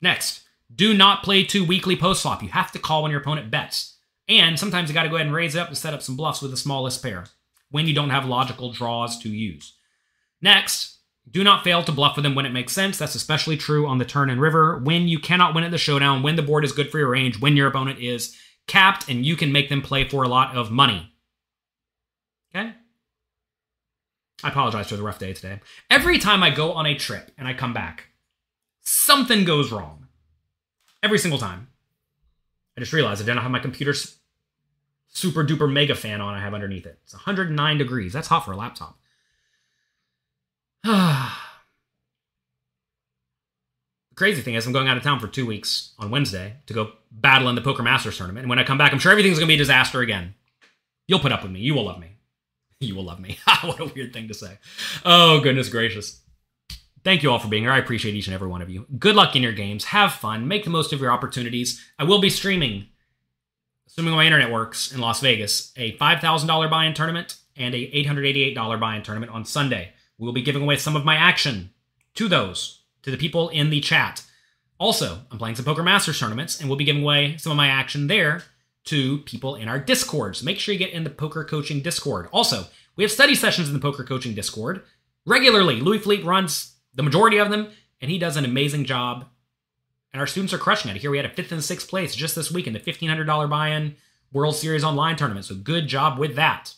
[0.00, 2.40] Next, do not play too weakly post flop.
[2.40, 3.96] You have to call when your opponent bets.
[4.28, 6.16] And sometimes you got to go ahead and raise it up to set up some
[6.16, 7.24] bluffs with the smallest pair
[7.72, 9.74] when you don't have logical draws to use.
[10.40, 10.98] Next,
[11.28, 12.96] do not fail to bluff with them when it makes sense.
[12.96, 14.78] That's especially true on the turn and river.
[14.78, 17.40] When you cannot win at the showdown, when the board is good for your range,
[17.40, 18.36] when your opponent is
[18.68, 21.12] capped and you can make them play for a lot of money.
[22.54, 22.72] Okay?
[24.44, 25.60] I apologize for the rough day today.
[25.90, 28.08] Every time I go on a trip and I come back,
[28.82, 30.06] something goes wrong.
[31.02, 31.68] Every single time.
[32.76, 34.18] I just realized I didn't have my computer's
[35.08, 37.00] super duper mega fan on I have underneath it.
[37.02, 38.12] It's 109 degrees.
[38.12, 38.98] That's hot for a laptop.
[44.18, 46.92] crazy thing is, I'm going out of town for two weeks on Wednesday to go
[47.12, 48.42] battle in the Poker Masters tournament.
[48.42, 50.34] And when I come back, I'm sure everything's going to be a disaster again.
[51.06, 51.60] You'll put up with me.
[51.60, 52.08] You will love me.
[52.80, 53.36] You will love me.
[53.62, 54.56] what a weird thing to say.
[55.04, 56.20] Oh, goodness gracious.
[57.02, 57.72] Thank you all for being here.
[57.72, 58.86] I appreciate each and every one of you.
[59.00, 59.86] Good luck in your games.
[59.86, 60.46] Have fun.
[60.46, 61.84] Make the most of your opportunities.
[61.98, 62.86] I will be streaming,
[63.88, 68.78] assuming my internet works, in Las Vegas, a $5,000 buy in tournament and a $888
[68.78, 69.92] buy in tournament on Sunday.
[70.16, 71.70] We will be giving away some of my action
[72.14, 72.77] to those,
[73.08, 74.24] to the people in the chat.
[74.78, 77.68] Also, I'm playing some Poker Masters tournaments, and we'll be giving away some of my
[77.68, 78.42] action there
[78.84, 80.36] to people in our Discord.
[80.36, 82.28] So make sure you get in the Poker Coaching Discord.
[82.32, 84.82] Also, we have study sessions in the Poker Coaching Discord
[85.26, 85.80] regularly.
[85.80, 87.68] Louis Fleet runs the majority of them,
[88.00, 89.26] and he does an amazing job.
[90.12, 90.98] And our students are crushing it.
[90.98, 93.70] Here we had a fifth and sixth place just this week in the $1,500 buy
[93.70, 93.96] in
[94.32, 95.46] World Series Online tournament.
[95.46, 96.74] So good job with that.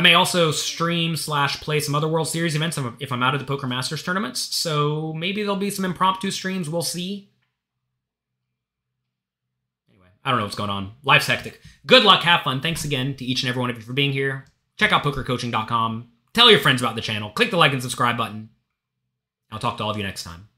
[0.00, 3.40] I may also stream slash play some other World Series events if I'm out of
[3.40, 4.40] the Poker Masters tournaments.
[4.40, 6.70] So maybe there'll be some impromptu streams.
[6.70, 7.28] We'll see.
[9.90, 10.92] Anyway, I don't know what's going on.
[11.04, 11.60] Life's hectic.
[11.84, 12.22] Good luck.
[12.22, 12.62] Have fun.
[12.62, 14.46] Thanks again to each and every one of you for being here.
[14.78, 16.08] Check out pokercoaching.com.
[16.32, 17.28] Tell your friends about the channel.
[17.28, 18.48] Click the like and subscribe button.
[19.52, 20.48] I'll talk to all of you next time.